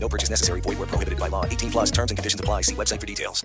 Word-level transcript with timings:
No 0.00 0.08
purchase 0.08 0.30
necessary. 0.30 0.60
Void 0.60 0.78
where 0.78 0.86
prohibited 0.86 1.18
by 1.18 1.28
law. 1.28 1.44
18 1.44 1.70
plus 1.70 1.90
terms 1.90 2.10
and 2.10 2.18
conditions 2.18 2.40
apply. 2.40 2.62
See 2.62 2.74
website 2.74 3.00
for 3.00 3.06
details. 3.06 3.44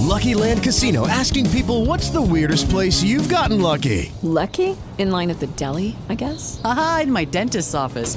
Lucky 0.00 0.34
Land 0.34 0.62
Casino 0.62 1.06
asking 1.06 1.50
people 1.50 1.84
what's 1.84 2.10
the 2.10 2.22
weirdest 2.22 2.70
place 2.70 3.02
you've 3.02 3.28
gotten 3.28 3.60
lucky? 3.60 4.10
Lucky? 4.22 4.76
In 4.98 5.10
line 5.10 5.30
at 5.30 5.40
the 5.40 5.46
deli, 5.46 5.94
I 6.08 6.14
guess? 6.14 6.60
Aha, 6.64 7.00
in 7.02 7.12
my 7.12 7.24
dentist's 7.24 7.74
office. 7.74 8.16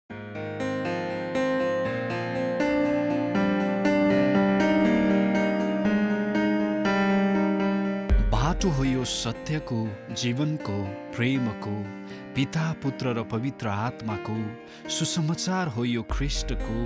बाटो 8.61 8.73
हो 8.77 8.83
यो 8.83 9.03
सत्यको 9.03 9.77
जीवनको 10.13 10.73
प्रेमको 11.15 11.71
पिता 12.35 12.65
पुत्र 12.77 13.13
र 13.17 13.23
पवित्र 13.25 13.67
आत्माको 13.67 14.35
सुसमाचार 14.87 15.67
हो 15.75 15.85
यो 15.85 16.01
ख्रिस्टको 16.05 16.77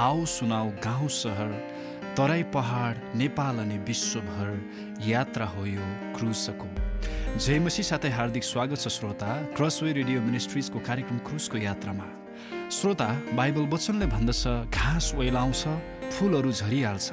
आओ 0.00 0.24
सुनाऊ 0.26 0.70
गाउँ 0.80 1.08
सहर 1.12 1.52
तराई 2.16 2.42
पहाड 2.48 3.00
नेपाल 3.16 3.58
अनि 3.58 3.76
विश्वभर 3.84 5.02
यात्रा 5.08 5.46
हो 5.48 5.64
यो 5.66 5.88
क्रुसको 6.16 6.68
जयमसी 7.38 7.82
साथै 7.82 8.10
हार्दिक 8.10 8.44
स्वागत 8.44 8.80
छ 8.80 8.94
श्रोता 8.96 9.34
क्रसवे 9.52 9.92
रेडियो 10.00 10.22
मिनिस्ट्रिजको 10.22 10.78
कार्यक्रम 10.88 11.18
क्रुसको 11.28 11.58
यात्रामा 11.58 12.08
श्रोता 12.78 13.10
बाइबल 13.34 13.68
वचनले 13.74 14.06
भन्दछ 14.16 14.72
घाँस 14.72 15.12
ओइलाउँछ 15.18 15.62
फुलहरू 16.08 16.52
झरिहाल्छ 16.54 17.12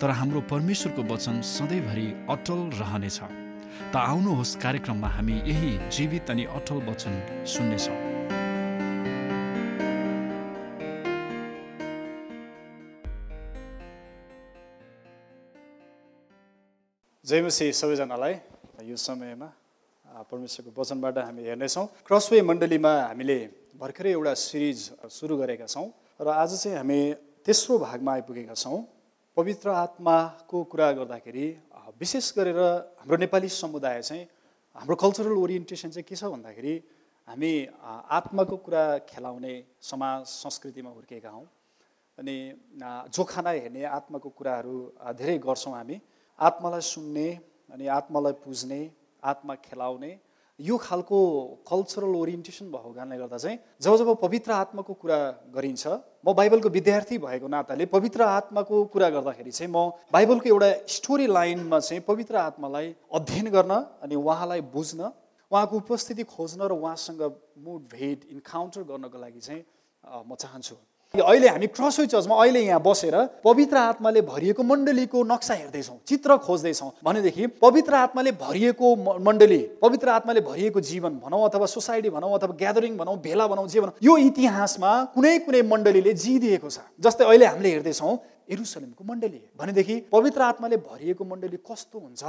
तर 0.00 0.10
हाम्रो 0.20 0.40
परमेश्वरको 0.50 1.08
वचन 1.14 1.40
सधैँभरि 1.46 2.06
अटल 2.30 2.62
रहनेछ 2.80 3.45
त 3.92 3.96
आउनुहोस् 3.96 4.56
कार्यक्रममा 4.62 5.08
हामी 5.16 5.36
यही 5.46 5.72
जीवित 5.90 6.30
अनि 6.30 6.44
अटल 6.56 6.78
वचन 6.88 7.14
सुन्नेछौँ। 7.46 7.98
जयमसी 17.24 17.66
सबैजनालाई 17.72 18.34
यो 18.86 18.96
समयमा 18.96 19.48
परमेश्वरको 20.30 20.70
वचनबाट 20.80 21.18
हामी 21.18 21.42
हेर्नेछौँ। 21.42 21.86
क्रसवे 22.06 22.38
मण्डलीमा 22.42 22.92
हामीले 23.10 23.38
भर्खरै 23.74 24.10
एउटा 24.12 24.34
सिरिज 24.38 24.78
सुरु 25.10 25.36
गरेका 25.36 25.66
छौँ 25.66 25.86
र 26.22 26.28
आज 26.32 26.50
चाहिँ 26.62 26.76
हामी 26.78 26.98
तेस्रो 27.46 27.78
भागमा 27.78 28.12
आइपुगेका 28.12 28.54
छौँ। 28.54 28.78
पवित्र 29.36 29.68
आत्माको 29.68 30.62
कुरा 30.64 30.90
गर्दाखेरि 30.96 31.46
विशेष 32.00 32.32
गरेर 32.36 32.56
हाम्रो 32.56 33.16
नेपाली 33.16 33.48
समुदाय 33.52 34.00
चाहिँ 34.02 34.22
हाम्रो 34.76 34.96
कल्चरल 34.96 35.36
ओरिएन्टेसन 35.36 35.90
चाहिँ 35.92 36.04
के 36.08 36.16
छ 36.16 36.24
भन्दाखेरि 36.32 36.72
हामी 37.28 37.52
आत्माको 38.16 38.56
कुरा 38.64 38.84
खेलाउने 39.04 39.52
समाज 39.76 40.24
संस्कृतिमा 40.24 40.90
हुर्केका 40.90 41.30
हौँ। 41.30 41.44
अनि 42.18 42.36
जोखाना 43.12 43.50
हेर्ने 43.50 43.84
आत्माको 43.84 44.28
कुराहरू 44.32 44.76
धेरै 45.20 45.36
गर्छौँ 45.44 45.74
हामी। 45.74 46.00
आत्मालाई 46.38 46.80
सुन्ने 46.88 47.28
अनि 47.76 47.86
आत्मालाई 47.92 48.32
पुज्ने 48.40 48.80
आत्मा 49.22 49.54
खेलाउने 49.68 50.12
यो 50.60 50.76
खालको 50.76 51.18
कल्चरल 51.68 52.14
ओरिएन्टेसन 52.16 52.66
भएको 52.72 52.92
कारणले 52.92 53.16
गर्दा 53.18 53.38
चाहिँ 53.38 53.58
जब 53.82 53.96
जब 53.96 54.08
पवित्र 54.20 54.52
आत्माको 54.52 54.92
कुरा 55.04 55.18
गरिन्छ 55.52 55.86
म 56.24 56.32
बाइबलको 56.32 56.68
विद्यार्थी 56.72 57.18
भएको 57.20 57.48
नाताले 57.48 57.86
पवित्र 57.92 58.22
आत्माको 58.22 58.84
कुरा 58.88 59.08
गर्दाखेरि 59.16 59.50
चाहिँ 59.52 59.72
म 59.72 59.92
बाइबलको 60.12 60.48
एउटा 60.48 60.70
स्टोरी 60.96 61.26
लाइनमा 61.28 61.78
चाहिँ 61.78 62.02
पवित्र 62.08 62.36
आत्मालाई 62.40 62.94
अध्ययन 63.20 63.50
गर्न 63.52 63.72
अनि 64.00 64.14
उहाँलाई 64.16 64.60
बुझ्न 64.72 65.12
उहाँको 65.52 65.76
उपस्थिति 65.76 66.24
खोज्न 66.24 66.60
र 66.64 66.72
उहाँसँग 66.72 67.22
मुड 67.60 67.80
भेट 67.92 68.24
इन्काउन्टर 68.32 68.82
गर्नको 68.88 69.18
लागि 69.18 69.40
चाहिँ 69.40 69.62
म 70.24 70.34
चाहन्छु। 70.40 70.76
अहिले 71.20 71.48
हामी 71.48 71.66
क्रसवे 71.68 72.06
चर्चमा 72.06 72.36
अहिले 72.42 72.60
यहाँ 72.60 72.80
बसेर 72.82 73.16
पवित्र 73.44 73.76
आत्माले 73.78 74.20
भरिएको 74.22 74.62
मण्डलीको 74.62 75.22
नक्सा 75.24 75.54
हेर्दैछौँ 75.54 75.96
चित्र 76.08 76.36
खोज्दैछौँ। 76.46 76.90
भनेदेखि 77.04 77.46
पवित्र 77.62 77.94
आत्माले 77.96 78.32
भरिएको 78.42 78.94
मण्डली 79.20 79.58
पवित्र 79.82 80.08
आत्माले 80.10 80.40
भरिएको 80.40 80.80
जीवन 80.82 81.18
भनौँ 81.24 81.44
अथवा 81.48 81.66
सोसाइटी 81.66 82.10
भनौँ 82.10 82.32
अथवा 82.34 82.56
ग्यादरिङ 82.58 82.96
भनौँ 82.96 83.16
भेला 83.22 83.46
भनौँ 83.46 83.66
जे 83.68 83.80
भनौँ 83.80 83.94
यो 84.02 84.16
इतिहासमा 84.26 84.92
कुनै 85.14 85.38
कुनै 85.46 85.62
मण्डलीले 85.62 86.12
जिदिएको 86.14 86.70
छ। 86.70 86.78
जस्तै 87.00 87.24
अहिले 87.24 87.46
हामीले 87.46 87.70
हेर्दैछौँ 87.70 88.16
एरुसलेमको 88.50 89.04
मण्डली। 89.04 89.40
भनेदेखि 89.58 89.94
पवित्र 90.12 90.42
आत्माले 90.42 90.76
भरिएको 90.76 91.24
मण्डली 91.24 91.58
कस्तो 91.70 91.98
हुन्छ? 91.98 92.22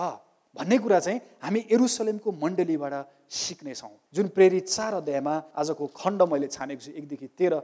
भन्ने 0.56 0.78
कुरा 0.78 1.00
चाहिँ 1.00 1.20
हामी 1.44 1.60
एरुसलेमको 1.72 2.32
मण्डलीबाट 2.32 2.94
सिक्नेछौँ। 3.28 3.92
जुन 4.16 4.28
प्रेरित 4.32 4.66
चार 4.68 4.94
अध्यायमा 4.94 5.34
आजको 5.56 5.86
खण्ड 5.92 6.22
मैले 6.32 6.48
छानेको 6.48 6.82
छु 6.82 6.92
एकदेखि 6.92 7.28
तेह्र 7.38 7.56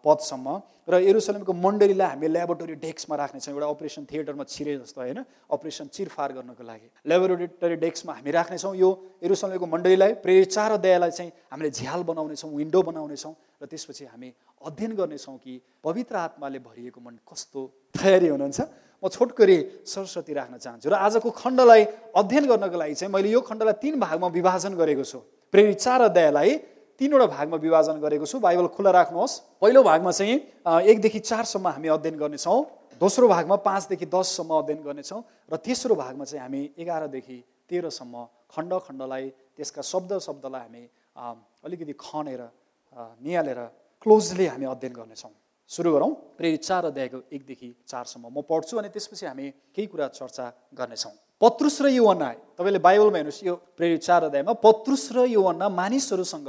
पदसम्म। 0.00 0.60
र 0.82 0.98
एरुसलेमको 0.98 1.52
मण्डलीलाई 1.52 2.08
हामी 2.08 2.28
ल्याबोरेटरी 2.28 2.74
डेस्कमा 2.82 3.14
राख्नेछौँ 3.16 3.54
एउटा 3.54 3.66
अपरेसन 3.68 4.02
थिएटरमा 4.10 4.44
छिरे 4.44 4.76
जस्तो 4.82 5.00
होइन? 5.00 5.20
अपरेसन 5.46 5.86
चिरफार 5.94 6.32
गर्नको 6.32 6.64
लागि। 6.64 6.88
ल्याबोरेटरी 7.06 7.76
डेस्कमा 7.78 8.12
हामी 8.18 8.30
राख्नेछौँ 8.30 8.74
यो 8.74 8.90
एरुसलेमको 9.22 9.66
मण्डलीलाई। 9.66 10.12
प्रेरित 10.24 10.50
चार 10.50 10.70
अध्यायलाई 10.72 11.10
चाहिँ 11.10 11.32
हामीले 11.52 11.70
झ्याल 11.70 12.02
बनाउनेछौँ 12.02 12.50
विन्डो 12.50 12.82
बनाउनेछौँ 12.82 13.34
र 13.62 13.66
त्यसपछि 13.70 14.04
हामी 14.10 14.32
अध्ययन 14.66 14.92
गर्नेछौँ 14.98 15.36
कि 15.38 15.60
पवित्र 15.84 16.16
आत्माले 16.16 16.58
भरिएको 16.58 16.98
मन 16.98 17.14
कस्तो 17.30 17.60
तयारी 17.94 18.28
हुनुहुन्छ? 18.34 18.60
म 19.02 19.08
छोटकरी 19.10 19.58
सरस्वती 19.82 20.32
राख्न 20.32 20.56
चाहन्छु। 20.62 20.86
र 20.86 20.94
आजको 20.94 21.30
खण्डलाई 21.34 21.82
अध्ययन 22.14 22.44
गर्नको 22.46 22.76
लागि 22.78 22.94
चाहिँ 22.94 23.12
मैले 23.12 23.30
यो 23.34 23.40
खण्डलाई 23.42 23.74
तिन 23.82 23.98
भागमा 23.98 24.28
विभाजन 24.30 24.72
गरेको 24.78 25.02
छु। 25.02 25.18
प्रेरित 25.50 25.78
चार 25.82 26.00
अध्यायलाई 26.14 26.50
तिनवटा 27.00 27.26
भागमा 27.26 27.56
विभाजन 27.58 27.98
गरेको 27.98 28.26
छु। 28.30 28.38
बाइबल 28.38 28.66
खुला 28.70 28.90
राख्नुहोस्। 28.94 29.58
पहिलो 29.58 29.82
भागमा 29.82 30.10
चाहिँ 30.14 30.38
एकदेखि 30.86 31.18
चारसम्म 31.18 31.66
हामी 31.68 31.88
अध्ययन 31.98 32.16
गर्नेछौँ। 32.16 32.60
दोस्रो 33.02 33.26
भागमा 33.26 33.56
पाँचदेखि 33.66 34.06
दससम्म 34.06 34.50
अध्ययन 34.62 34.80
गर्नेछौँ। 34.86 35.20
र 35.50 35.56
तेस्रो 35.58 35.94
भागमा 35.98 36.24
चाहिँ 36.24 36.42
हामी 36.46 36.62
एघारदेखि 36.78 37.38
तेह्रसम्म 37.66 38.14
खण्ड 38.54 38.72
खण्डलाई 38.86 39.24
त्यसका 39.58 39.82
शब्द 39.82 40.10
शब्दलाई 40.22 40.62
हामी 40.62 40.82
अलिकति 41.66 41.94
खनेर 41.98 42.42
निहालेर 43.18 43.60
क्लोजली 44.06 44.46
हामी 44.46 44.66
अध्ययन 44.70 44.94
गर्नेछौँ। 44.94 45.34
सुरु 45.72 45.90
गरौँ। 45.92 46.10
प्रेरित 46.36 46.60
चार 46.60 46.84
अध्यायको 46.84 47.18
एकदेखि 47.32 47.68
चारसम्म। 47.88 48.28
म 48.28 48.44
पढ्छु 48.44 48.76
अनि 48.76 48.88
त्यसपछि 48.92 49.24
हामी 49.24 49.46
केही 49.72 49.86
कुरा 49.88 50.06
चर्चा 50.12 50.44
गर्नेछौँ। 50.76 51.12
पत्रुस 51.40 51.80
र 51.80 51.86
युवन्ना 51.96 52.28
तपाईँले 52.60 52.78
बाइबलमा 52.78 53.16
हेर्नुहोस् 53.16 53.44
यो 53.44 53.54
प्रेरित 53.80 54.00
चार 54.04 54.22
अध्यायमा 54.28 54.52
पत्रुस 54.60 55.04
र 55.16 55.24
युवन्ना 55.32 55.68
मानिसहरूसँग 55.72 56.48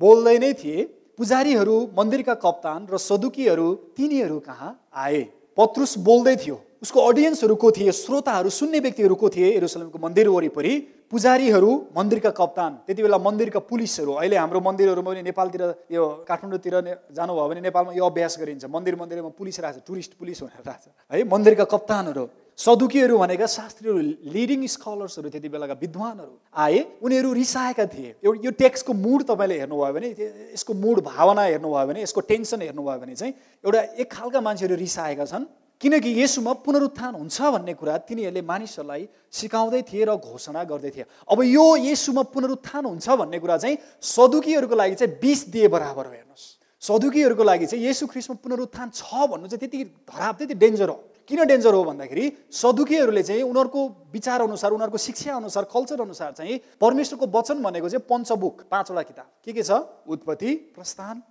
बोल्दै 0.00 0.36
नै 0.40 0.52
थिए। 0.56 0.78
पुजारीहरू 1.20 1.76
मन्दिरका 1.92 2.34
कप्तान 2.40 2.88
र 2.88 2.96
सदुकीहरू 2.96 3.68
तिनीहरू 3.92 4.38
कहाँ 4.40 4.70
आए? 4.96 5.20
पत्रुस 5.52 5.92
बोल्दै 6.00 6.36
थियो। 6.40 6.56
उसको 6.82 7.00
अडियन्सहरू 7.00 7.54
को 7.54 7.70
थिए 7.70 7.92
श्रोताहरू 7.94 8.50
सुन्ने 8.50 8.78
व्यक्तिहरू 8.80 9.14
को 9.14 9.28
थिए 9.30 9.50
एरुसलेमको 9.56 9.98
मन्दिर 10.02 10.28
वरिपरि। 10.28 10.74
पुजारीहरू 11.12 11.70
मन्दिरका 11.96 12.30
कप्तान 12.32 12.72
त्यति 12.86 13.02
बेला 13.02 13.18
मन्दिरका 13.18 13.60
पुलिसहरू। 13.70 14.12
अहिले 14.12 14.36
हाम्रो 14.36 14.60
मन्दिरहरूमा 14.60 15.10
पनि 15.10 15.22
नेपालतिर 15.22 15.62
यो 15.92 16.02
काठमाडौँतिर 16.26 16.74
जानुभयो 17.14 17.48
भने 17.48 17.60
नेपालमा 17.60 17.92
यो 17.92 18.04
अभ्यास 18.04 18.36
गरिन्छ। 18.40 18.64
मन्दिर 18.66 18.94
मन्दिरमा 18.98 19.30
पुलिस 19.38 19.60
राख्छ 19.60 19.78
टुरिस्ट 19.86 20.12
पुलिस 20.18 20.42
भनेर 20.42 20.62
राख्छ 20.66 20.84
है 21.12 21.22
मन्दिरका 21.22 21.64
कप्तानहरू 21.70 22.24
सदुकीहरू 22.58 23.18
भनेका 23.18 23.46
शास्त्रीहरू 23.46 24.00
लिडिङ 24.32 24.66
स्कलर्सहरू 24.66 25.28
त्यति 25.30 25.48
बेलाका 25.48 25.78
विद्वानहरू 25.78 26.34
आए। 26.56 26.80
उनीहरू 26.98 27.32
रिसाएका 27.32 27.86
थिए। 27.94 28.10
यो 28.24 28.34
यो 28.42 28.50
टेक्स्टको 28.58 28.92
मुड 28.96 29.22
तपाईँले 29.30 29.58
हेर्नुभयो 29.60 29.92
भने 29.92 30.08
यसको 30.56 30.72
मुड 30.74 31.00
भावना 31.06 31.42
हेर्नुभयो 31.44 31.86
भने 31.86 32.02
यसको 32.02 32.20
टेन्सन 32.26 32.62
हेर्नुभयो 32.62 32.98
भने 32.98 33.14
चाहिँ 33.14 33.34
एउटा 33.64 33.80
एक 34.00 34.08
खालका 34.10 34.40
मान्छेहरू 34.40 34.76
रिसाएका 34.76 35.24
छन्। 35.24 35.46
किनकि 35.82 36.10
यसुमा 36.22 36.52
पुनरुत्थान 36.62 37.14
हुन्छ 37.14 37.42
भन्ने 37.42 37.74
कुरा 37.74 37.96
तिनीहरूले 38.06 38.42
मानिसहरूलाई 38.42 39.02
सिकाउँदै 39.34 39.82
थिए 39.82 40.04
र 40.06 40.14
घोषणा 40.14 40.62
गर्दै 40.62 40.90
थिए। 40.94 41.04
अब 41.26 41.38
यो 41.42 41.66
यसुमा 41.90 42.22
पुनरुत्थान 42.30 42.84
हुन्छ 42.86 43.08
भन्ने 43.18 43.38
कुरा 43.42 43.56
चाहिँ 43.58 43.76
सदुकीहरूको 43.98 44.74
लागि 44.78 44.94
चाहिँ 44.94 45.18
बिस 45.18 45.40
दिए 45.50 45.68
बराबर 45.68 46.06
हो 46.06 46.12
हेर्नुहोस्। 46.12 46.44
सदुकीहरूको 46.82 47.42
लागि 47.42 47.66
चाहिँ 47.66 47.84
येसु 47.84 48.06
ख्रिस्टमा 48.06 48.36
पुनरुत्थान 48.38 48.90
छ 48.94 49.26
भन्नु 49.26 49.46
चाहिँ 49.50 49.58
त्यति 49.58 49.78
धराप 50.06 50.34
त्यति 50.38 50.54
डेन्जर 50.54 50.88
हो। 50.88 50.98
किन 51.26 51.40
डेन्जर 51.46 51.74
हो 51.74 51.82
भन्दाखेरि 51.84 52.24
सदुकीहरूले 52.50 53.22
चाहिँ 53.22 53.42
उनीहरूको 53.42 53.80
विचार 54.12 54.42
अनुसार 54.42 54.70
उनीहरूको 54.70 54.98
शिक्षा 54.98 55.34
अनुसार 55.34 55.64
कल्चर 55.66 56.00
अनुसार 56.00 56.30
चाहिँ 56.38 56.58
परमेश्वरको 56.78 57.26
वचन 57.26 57.62
भनेको 57.62 57.88
चाहिँ 57.88 58.06
पञ्चबुक 58.06 58.62
पाँचवटा 58.70 59.02
किताब। 59.02 59.26
के 59.44 59.52
के 59.52 59.62
छ? 59.62 59.70
उत्पत्ति 60.06 60.50
प्रस्थान 60.74 61.22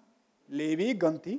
लेबी 0.50 0.94
गन्ती 0.96 1.36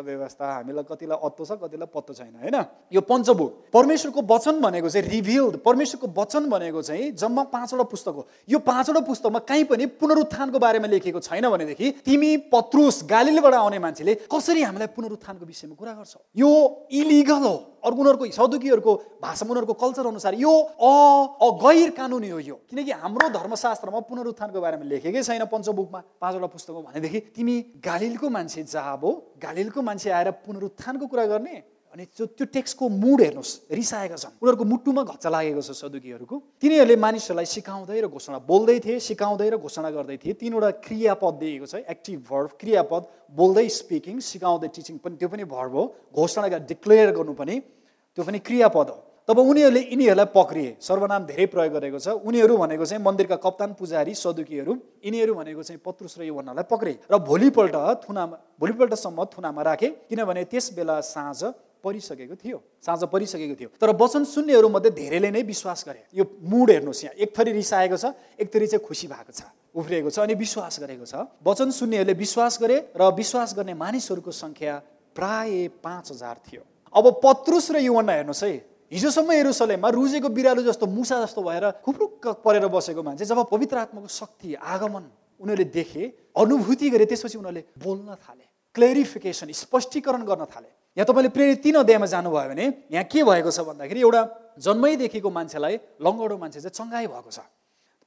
व्यवस्था 0.00 0.52
हामीलाई 0.54 0.84
कतिलाई 0.84 1.18
अत्तो 1.22 1.44
छ 1.44 1.52
कतिलाई 1.62 1.88
पत्तो 1.94 2.14
छैन 2.14 2.34
होइन? 2.42 2.56
यो 2.92 3.00
पञ्चबुक 3.00 3.50
परमेश्वरको 3.72 4.20
वचन 4.24 4.60
भनेको 4.60 4.88
चाहिँ 4.88 5.08
रिभिल्ड 5.08 5.56
परमेश्वरको 5.64 6.08
वचन 6.20 6.48
भनेको 6.50 6.82
चाहिँ 6.82 7.10
जम्मा 7.12 7.42
पाँचवटा 7.52 7.84
पुस्तक 7.84 8.14
हो। 8.14 8.26
यो 8.48 8.58
पाँचवटा 8.58 9.00
पुस्तकमा 9.06 9.38
कहीँ 9.44 9.64
पनि 9.64 9.86
पुनरुत्थानको 10.00 10.58
बारेमा 10.58 10.86
लेखिएको 10.88 11.20
छैन 11.20 11.48
भनेदेखि 11.48 11.90
तिमी 12.04 12.36
पत्रुस 12.50 13.02
गालिलबाट 13.10 13.54
आउने 13.54 13.78
मान्छेले 13.78 14.14
कसरी 14.26 14.62
हामीलाई 14.62 14.88
पुनरुत्थानको 14.96 15.44
विषयमा 15.46 15.74
कुरा 15.74 15.92
गर्छौ? 15.92 16.20
यो 16.36 16.50
इलिगल 16.90 17.44
हो। 17.44 17.56
अर्को 17.84 18.00
उनीहरूको 18.00 18.26
सदुकीहरूको 18.32 18.92
भाषामा 19.22 19.50
उनीहरूको 19.52 19.74
कल्चर 19.76 20.06
अनुसार 20.06 20.34
यो 20.34 20.48
अ 20.48 21.48
गैर 21.60 21.90
कानुनी 21.92 22.28
हो 22.28 22.38
यो। 22.40 22.54
किनकि 22.70 22.92
हाम्रो 22.96 23.28
धर्मशास्त्रमा 23.28 24.00
पुनरुत्थानको 24.08 24.60
बारेमा 24.60 24.84
लेखेकै 24.88 25.22
छैन 25.22 25.44
पञ्चबुकमा 25.44 26.00
पाँचवटा 26.20 26.46
पुस्तकमा 26.48 26.80
भनेदेखि 26.80 27.20
तिमी 27.36 27.54
गालिलको 27.84 28.28
मान्छे 28.30 28.62
जाब 28.64 29.04
हो 29.04 29.12
गालिलको 29.44 29.80
मान्छे 29.82 30.10
आएर 30.10 30.30
पुनरुत्थानको 30.42 31.06
कुरा 31.06 31.26
गर्ने 31.28 31.56
अनि 31.94 32.04
त्यो 32.10 32.26
त्यो 32.34 32.46
टेक्स्टको 32.50 32.88
मुड 32.90 33.20
हेर्नुहोस् 33.22 33.70
रिसाएका 33.70 34.16
छन्। 34.18 34.32
उनीहरूको 34.42 34.64
मुटुमा 34.66 35.02
घच्चा 35.14 35.30
लागेको 35.30 35.62
छ 35.62 35.70
सदुकीहरूको। 35.78 36.36
तिनीहरूले 36.58 36.96
मानिसहरूलाई 36.98 37.46
सिकाउँदै 37.46 38.00
र 38.02 38.06
घोषणा 38.10 38.38
बोल्दै 38.50 38.78
थिए 38.82 38.98
सिकाउँदै 38.98 39.48
र 39.54 39.56
घोषणा 39.62 39.90
गर्दै 39.94 40.16
थिए। 40.18 40.34
तिनवटा 40.34 40.70
क्रियापद 40.82 41.34
दिएको 41.38 41.66
छ 41.70 41.74
एक्टिभ 41.86 42.18
भर्भ 42.26 42.50
क्रियापद 42.58 43.02
बोल्दै 43.30 43.66
स्पिकिङ 43.70 44.18
सिकाउँदै 44.18 44.68
टिचिङ 44.74 44.98
पनि 44.98 45.14
त्यो 45.22 45.28
पनि 45.30 45.44
भर्भ 45.46 45.72
हो। 45.78 45.84
घोषणा 46.10 46.58
डिक्लेयर 46.66 47.14
गर्नु 47.14 47.34
पनि 47.38 47.54
त्यो 47.62 48.22
पनि 48.26 48.38
क्रियापद 48.42 48.88
हो। 48.90 48.98
तब 49.28 49.38
उनीहरूले 49.40 49.80
यिनीहरूलाई 49.80 50.28
पक्रिए। 50.36 50.76
सर्वनाम 50.80 51.22
धेरै 51.24 51.46
प्रयोग 51.48 51.72
गरेको 51.72 51.98
छ। 51.98 52.08
उनीहरू 52.20 52.56
भनेको 52.60 52.84
चाहिँ 52.84 53.00
मन्दिरका 53.00 53.36
कप्तान 53.40 53.72
पुजारी 53.72 54.12
सदुकीहरू। 54.14 54.72
यिनीहरू 55.00 55.32
भनेको 55.32 55.62
चाहिँ 55.64 55.80
पत्रुस 55.80 56.20
र 56.20 56.28
युवनलाई 56.28 56.68
पक्रे 56.68 56.92
र 57.08 57.14
भोलिपल्ट 57.24 58.04
थुनामा 58.04 58.36
भोलिपल्टसम्म 58.60 59.24
थुनामा 59.32 59.62
राखे 59.64 59.88
किनभने 60.12 60.44
त्यस 60.44 60.76
बेला 60.76 61.00
साँझ 61.00 61.40
परिसकेको 61.80 62.36
थियो। 62.36 62.58
साँझ 62.84 63.08
परिसकेको 63.08 63.54
थियो। 63.56 63.68
तर 63.80 63.96
वचन 63.96 64.24
सुन्नेहरूमध्ये 64.28 64.90
धेरैले 64.92 65.30
नै 65.32 65.42
विश्वास 65.42 65.84
गरे। 65.88 66.00
यो 66.12 66.24
मुड 66.44 66.70
हेर्नुहोस् 66.70 67.04
यहाँ। 67.04 67.16
एक 67.16 67.32
थरी 67.32 67.52
रिसाएको 67.56 67.96
छ 67.96 68.12
एक 68.36 68.48
थरी 68.52 68.66
चाहिँ 68.66 68.84
खुसी 68.84 69.08
भएको 69.08 69.32
छ 69.32 69.48
उफ्रिएको 69.72 70.10
छ 70.12 70.18
अनि 70.20 70.34
विश्वास 70.36 70.80
गरेको 70.84 71.04
छ। 71.08 71.24
वचन 71.40 71.72
सुन्नेहरूले 71.72 72.12
विश्वास 72.12 72.60
गरे 72.60 72.76
र 72.92 73.08
विश्वास 73.16 73.56
गर्ने 73.56 73.72
मानिसहरूको 73.72 74.32
सङ्ख्या 74.32 74.72
प्राय 75.16 75.68
पाँच 75.80 76.12
हजार 76.12 76.36
थियो। 76.44 76.62
अब 76.92 77.04
पत्रुस 77.24 77.70
र 77.72 77.80
युवना 77.80 78.12
हेर्नुहोस् 78.12 78.44
है। 78.44 78.73
हिजोसम्म 78.92 79.30
हेरुसलेममा 79.32 79.88
रुजेको 79.90 80.28
बिरालो 80.28 80.62
जस्तो 80.62 80.86
मुसा 80.86 81.16
जस्तो 81.24 81.42
भएर 81.42 81.64
खुप्रुक्क 81.84 82.44
परेर 82.44 82.66
बसेको 82.68 83.02
मान्छे 83.02 83.24
जब 83.24 83.38
पवित्र 83.50 83.76
आत्माको 83.78 84.08
शक्ति 84.08 84.54
आगमन 84.54 85.04
उनीहरूले 85.40 85.64
देखे 85.72 86.02
अनुभूति 86.36 86.90
गरे 86.90 87.06
त्यसपछि 87.06 87.38
उनीहरूले 87.38 87.64
बोल्न 87.80 88.14
थाले 88.22 88.44
क्लेरिफिकेसन 88.74 89.52
स्पष्टीकरण 89.54 90.22
गर्न 90.24 90.44
थाले। 90.46 90.68
यहाँ 90.96 91.06
तपाईँले 91.08 91.28
प्रेरित 91.34 91.62
तिन 91.62 91.74
अध्यायमा 91.80 92.06
जानुभयो 92.06 92.48
भने 92.48 92.66
यहाँ 92.92 93.04
के 93.10 93.24
भएको 93.24 93.50
छ 93.50 93.60
भन्दाखेरि 93.66 94.00
एउटा 94.00 94.22
जन्मैदेखिको 94.62 95.30
मान्छेलाई 95.30 95.74
लङ्गडो 95.98 96.36
मान्छे 96.38 96.60
चाहिँ 96.60 96.74
चङ्गाई 96.78 97.06
भएको 97.06 97.30
छ। 97.30 97.40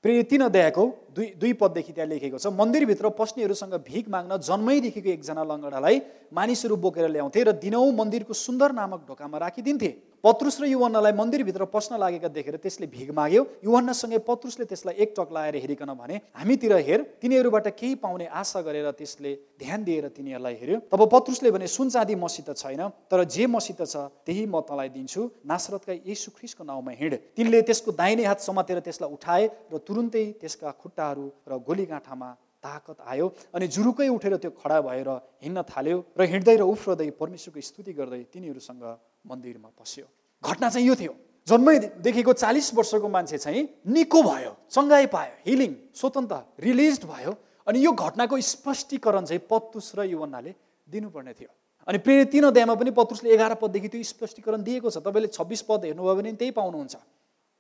प्रेरित 0.04 0.30
तिन 0.30 0.42
अध्यायको 0.48 0.84
दुई 1.16 1.28
दुई 1.36 1.54
पददेखि 1.58 1.92
त्यहाँ 1.92 2.10
लेखेको 2.10 2.38
छ 2.38 2.48
मन्दिरभित्र 2.54 3.10
पस्नेहरूसँग 3.18 3.76
भिख 3.82 4.08
माग्न 4.08 4.38
जन्मैदेखिको 4.40 5.10
एकजना 5.10 5.44
लङ्गडालाई 5.44 5.96
मानिसहरू 6.32 6.76
बोकेर 6.78 7.10
ल्याउँथे 7.12 7.44
र 7.44 7.52
दिनौँ 7.60 7.92
मन्दिरको 7.92 8.34
सुन्दर 8.36 8.72
नामक 8.72 9.04
ढोकामा 9.08 9.38
राखिदिन्थे। 9.38 9.92
पत्रुस 10.24 10.60
र 10.62 10.66
युवन्नलाई 10.66 11.14
मन्दिरभित्र 11.14 11.66
पस्न 11.70 11.98
लागेका 11.98 12.28
देखेर 12.34 12.56
त्यसले 12.58 12.88
भिग 12.88 13.12
माग्यो। 13.14 13.42
युवन्नसँगै 13.64 14.18
पत्रुसले 14.26 14.66
त्यसलाई 14.66 14.96
एक 14.98 15.14
टक 15.14 15.30
लाएर 15.30 15.56
हेरिकन 15.56 15.94
भने 15.94 16.16
हामीतिर 16.34 16.74
हेर 16.74 17.02
तिनीहरूबाट 17.22 17.68
केही 17.78 17.96
पाउने 18.02 18.26
आशा 18.26 18.62
गरेर 18.62 18.90
त्यसले 18.98 19.32
ध्यान 19.62 19.84
दिएर 19.84 20.08
तिनीहरूलाई 20.18 20.56
हेऱ्यो। 20.58 20.80
तब 20.90 21.02
पत्रुसले 21.06 21.52
भने 21.54 21.68
सुन 21.68 21.90
चाँदी 21.90 22.16
मसित 22.18 22.50
छैन 22.58 22.82
तर 23.06 23.24
जे 23.26 23.46
मसित 23.46 23.86
छ 23.86 24.10
त्यही 24.26 24.46
म 24.46 24.66
तँलाई 24.66 24.90
दिन्छु। 24.90 25.22
नासरतका 25.46 25.94
यीशु 26.02 26.32
ख्रिसको 26.34 26.64
नाउँमा 26.66 26.92
हिँड। 26.98 27.14
तिनले 27.38 27.62
त्यसको 27.62 27.92
दाहिने 27.94 28.26
हात 28.26 28.42
समातेर 28.42 28.80
त्यसलाई 28.82 29.14
उठाए 29.14 29.46
र 29.70 29.78
तुरुन्तै 29.80 30.26
त्यसका 30.42 30.72
खुट्टाहरू 30.82 31.26
र 31.46 31.62
गोलीगाँठामा 31.62 32.30
ताकत 32.58 33.06
आयो 33.06 33.26
अनि 33.54 33.68
जुरुकै 33.70 34.08
उठेर 34.10 34.36
त्यो 34.42 34.52
खडा 34.58 34.82
भएर 34.82 35.10
हिँड्न 35.46 35.62
थाल्यो 35.62 35.98
र 36.18 36.22
हिँड्दै 36.26 36.56
र 36.58 36.64
उफ्रदै 36.66 37.10
परमेश्वरको 37.22 37.62
स्तुति 37.62 37.94
गर्दै 37.94 38.22
तिनीहरूसँग 38.34 38.84
मन्दिरमा 39.30 39.70
पस्यो। 39.80 40.06
घटना 40.44 40.70
चाहिँ 40.70 40.88
यो 40.88 40.96
थियो। 40.96 41.14
जन्मैदेखिको 41.48 42.34
चालिस 42.34 42.74
वर्षको 42.74 43.08
मान्छे 43.08 43.38
चाहिँ 43.38 43.62
निको 43.88 44.20
भयो 44.24 44.52
चङ्गाई 44.72 45.06
पायो 45.08 45.34
हिलिङ 45.48 45.72
स्वतन्त्र 45.96 46.64
रिलिज 46.64 47.06
भयो। 47.06 47.32
अनि 47.68 47.80
यो 47.80 47.92
घटनाको 47.92 48.40
स्पष्टीकरण 48.40 49.26
चाहिँ 49.26 49.42
पत्रुस 49.48 49.96
र 49.96 50.04
युवनाले 50.08 50.52
दिनुपर्ने 50.88 51.34
थियो। 51.34 51.52
अनि 51.88 51.98
प्रेरित 52.04 52.32
तिन 52.32 52.44
अध्यायमा 52.52 52.76
पनि 52.76 52.92
पत्रुसले 52.92 53.32
एघार 53.32 53.54
पददेखि 53.64 53.88
त्यो 53.88 54.04
स्पष्टीकरण 54.04 54.64
दिएको 54.64 54.90
छ। 54.92 55.00
तपाईँले 55.00 55.28
छब्बिस 55.32 55.62
पद 55.68 55.86
हेर्नुभयो 55.88 56.16
भने 56.16 56.32
त्यही 56.36 56.52
पाउनुहुन्छ। 56.52 56.96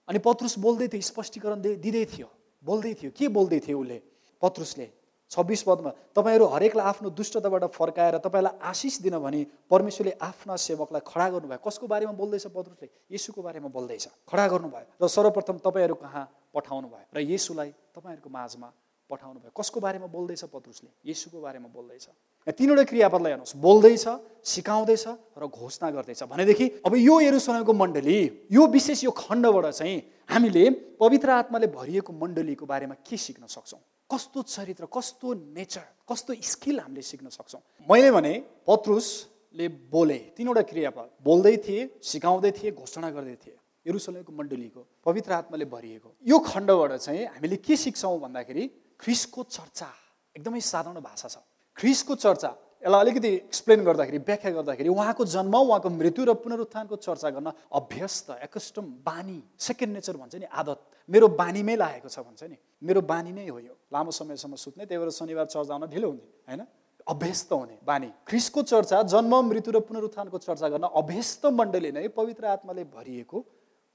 अनि 0.08 0.20
पत्रुस 0.20 0.60
बोल्दै 0.60 0.88
थियो 0.88 1.02
स्पष्टीकरण 1.02 1.62
दिँदै 1.80 2.06
थियो। 2.12 2.28
बोल्दै 2.64 2.94
थियो। 3.00 3.12
के 3.16 3.28
बोल्दै 3.28 3.60
थियो 3.64 3.80
उसले? 3.80 3.98
पत्रुसले 4.42 4.88
छब्बिस 5.32 5.62
पदमा 5.64 5.92
तपाईँहरू 6.16 6.46
हरेकलाई 6.48 6.86
आफ्नो 6.88 7.10
दुष्टताबाट 7.12 7.64
फर्काएर 7.76 8.18
तपाईँलाई 8.24 8.60
आशिष 8.64 9.02
दिन 9.04 9.20
भनी 9.20 9.42
परमेश्वरले 9.70 10.14
आफ्ना 10.22 10.56
सेवकलाई 10.56 11.02
खडा 11.04 11.28
गर्नुभयो। 11.30 11.60
कसको 11.60 11.88
बारेमा 11.88 12.14
बोल्दैछ 12.16 12.48
पत्रुसले? 12.48 12.88
यसुको 13.12 13.42
बारेमा 13.42 13.68
बोल्दैछ। 13.68 14.08
खडा 14.24 14.48
गर्नुभयो 14.48 15.04
र 15.04 15.08
सर्वप्रथम 15.08 15.58
तपाईँहरू 15.60 15.96
कहाँ 16.00 16.24
पठाउनु 16.56 16.88
भयो? 16.88 17.06
र 17.12 17.20
यसुलाई 17.28 17.70
तपाईँहरूको 17.92 18.30
माझमा 18.30 18.72
पठाउनु 19.10 19.40
भयो। 19.40 19.52
कसको 19.52 19.80
बारेमा 19.80 20.08
बोल्दैछ 20.08 20.44
पत्रुसले? 20.48 20.90
यसुको 21.04 21.42
बारेमा 21.44 21.68
बोल्दैछ। 21.76 22.08
तिनवटा 22.48 22.84
क्रियापदलाई 22.88 23.32
हेर्नुहोस्। 23.32 23.56
बोल्दैछ 23.60 24.06
सिकाउँदैछ 24.48 25.06
र 25.36 25.44
घोषणा 25.44 25.88
गर्दैछ। 25.92 26.24
भनेदेखि 26.24 26.66
अब 26.88 26.96
यो 26.96 27.20
एरुसलेमको 27.20 27.74
मण्डली 27.74 28.48
यो 28.48 28.68
विशेष 28.68 29.04
यो 29.04 29.12
खण्डबाट 29.12 29.66
चाहिँ 29.76 29.98
हामीले 30.32 30.64
पवित्र 30.96 31.30
आत्माले 31.30 31.68
भरिएको 31.68 32.12
मण्डलीको 32.16 32.66
बारेमा 32.66 32.96
के 33.04 33.18
सिक्न 33.18 33.48
सक्छौँ? 33.48 33.80
कस्तो 34.10 34.42
चरित्र 34.42 34.86
कस्तो 34.88 35.34
नेचर 35.54 35.86
कस्तो 36.10 36.34
स्किल 36.42 36.80
हामीले 36.80 37.02
सिक्न 37.02 37.30
सक्छौँ? 37.30 37.62
मैले 37.90 38.12
भने 38.12 38.34
पत्रुसले 38.68 39.68
बोले 39.92 40.18
तिनवटा 40.36 40.62
क्रियापद। 40.62 41.08
बोल्दै 41.24 41.56
थिए 41.66 42.00
सिकाउँदै 42.02 42.52
थिए 42.52 42.72
घोषणा 42.72 43.10
गर्दै 43.12 43.36
थिए। 43.36 43.58
एरुसलेमको 43.86 44.32
मण्डलीको 44.32 44.82
पवित्र 45.06 45.32
आत्माले 45.32 45.66
भरिएको। 45.66 46.10
यो 46.24 46.38
खण्डबाट 46.40 46.92
चाहिँ 47.04 47.26
हामीले 47.36 47.56
के 47.60 47.76
सिक्छौँ 47.76 48.20
भन्दाखेरि 48.20 48.64
ख्रिसको 49.00 49.44
चर्चा। 49.44 49.90
एकदमै 50.36 50.60
साधारण 50.60 51.00
भाषा 51.00 51.28
छ। 51.28 51.38
ख्रिसको 51.78 52.16
चर्चा। 52.16 52.52
यसलाई 52.84 53.02
अलिकति 53.02 53.30
एक्सप्लेन 53.48 53.84
गर्दाखेरि 53.84 54.18
व्याख्या 54.18 54.52
गर्दाखेरि 54.52 54.90
उहाँको 54.90 55.26
जन्म 55.26 55.56
उहाँको 55.56 55.90
मृत्यु 55.90 56.26
र 56.26 56.34
पुनरुत्थानको 56.44 56.96
चर्चा 56.96 57.30
गर्न 57.32 57.52
अभ्यस्त 57.74 58.30
एकस्टम 58.44 58.86
बानी 59.02 59.40
सेकेन्ड 59.58 59.94
नेचर 59.94 60.18
भन्छ 60.18 60.36
नि 60.36 60.46
आदत। 60.46 60.80
मेरो 61.10 61.28
बानीमै 61.34 61.76
लागेको 61.76 62.10
छ 62.10 62.20
भन्छ 62.22 62.44
नि। 62.44 62.58
मेरो 62.84 63.02
बानी 63.02 63.32
नै 63.32 63.48
हो 63.48 63.60
यो। 63.60 63.76
लामो 63.92 64.12
समयसम्म 64.12 64.56
सुत्ने 64.56 64.86
त्यही 64.86 65.00
भएर 65.00 65.10
शनिबार 65.12 65.46
चर्चा 65.48 65.74
आउन 65.74 65.86
ढिलो 65.88 66.10
हुने 66.10 66.26
होइन? 66.48 66.62
अभ्यस्त 67.08 67.52
हुने 67.52 67.78
बानी। 67.84 68.10
ख्रिसको 68.28 68.62
चर्चा 68.64 69.02
जन्म 69.08 69.34
मृत्यु 69.48 69.72
र 69.72 69.80
पुनरुत्थानको 69.80 70.38
चर्चा 70.38 70.68
गर्न 70.68 70.86
अभ्यस्त 70.92 71.46
मण्डली 71.50 71.92
नै 71.92 72.08
पवित्र 72.12 72.46
आत्माले 72.46 72.84
भरिएको 72.84 73.38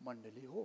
मण्डली 0.00 0.44
हो। 0.46 0.60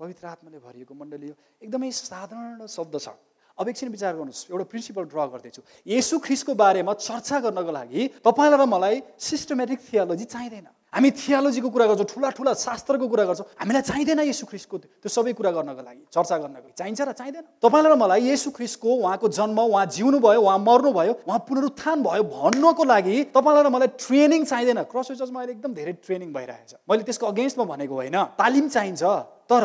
पवित्र 0.00 0.26
आत्माले 0.26 0.58
भरिएको 0.60 0.94
मण्डली 0.94 1.28
हो। 1.28 1.34
एकदमै 1.64 1.90
साधारण 1.90 2.66
शब्द 2.68 3.00
छ। 3.00 3.08
अब 3.56 3.68
एकछिन 3.68 3.88
विचार 3.88 4.12
गर्नुहोस्। 4.12 4.52
एउटा 4.52 4.64
प्रिन्सिपल 4.68 5.04
ड्र 5.08 5.18
गर्दैछु। 5.32 5.62
यसु 5.88 6.18
ख्रिसको 6.20 6.52
बारेमा 6.54 6.92
चर्चा 6.92 7.40
गर्नको 7.40 7.72
लागि 7.72 8.00
तपाईँलाई 8.20 8.60
र 8.60 8.64
मलाई 8.68 8.96
सिस्टमेटिक 9.16 9.80
थियोलोजी 9.88 10.24
चाहिँदैन। 10.28 10.68
हामी 10.92 11.10
थियोलोजीको 11.10 11.68
कुरा 11.70 11.86
गर्छौँ 11.86 12.06
ठुला 12.08 12.28
ठुला 12.32 12.52
शास्त्रको 12.56 13.06
कुरा 13.08 13.24
गर्छौँ। 13.28 13.46
हामीलाई 13.60 13.82
चाहिँदैन 13.84 14.20
यसु 14.32 14.46
ख्रिसको 14.46 14.76
त्यो 15.02 15.10
सबै 15.12 15.32
कुरा 15.36 15.50
गर्नको 15.52 15.82
लागि 15.82 16.02
चर्चा 16.08 16.36
गर्नको 16.40 16.66
लागि। 16.66 16.74
चाहिन्छ 16.78 17.00
र 17.04 17.12
चाहिँदैन। 17.12 17.44
तपाईँलाई 17.60 17.92
र 17.92 17.96
मलाई 18.00 18.20
यसु 18.32 18.48
ख्रिसको 18.56 18.88
उहाँको 19.04 19.26
जन्म 19.28 19.58
उहाँ 19.60 19.86
जिउनु 19.92 20.18
भयो 20.24 20.40
उहाँ 20.40 20.56
मर्नु 20.56 20.90
भयो 20.96 21.12
उहाँ 21.28 21.40
पुनरुत्थान 21.44 21.98
भयो 22.00 22.22
भन्नको 22.22 22.84
लागि 22.86 23.16
तपाईँलाई 23.28 23.62
र 23.62 23.68
मलाई 23.76 23.88
ट्रेनिङ 23.98 24.40
चाहिँदैन। 24.46 24.80
क्रस 24.88 25.20
चर्चमा 25.20 25.40
अहिले 25.40 25.52
एकदम 25.52 25.72
धेरै 25.74 25.92
ट्रेनिङ 26.00 26.28
भइरहेछ। 26.32 26.70
मैले 26.88 27.02
त्यसको 27.04 27.24
अगेन्स्टमा 27.28 27.64
भनेको 27.76 27.94
होइन 27.94 28.16
तालिम 28.40 28.66
चाहिन्छ। 28.72 29.02
तर 29.46 29.64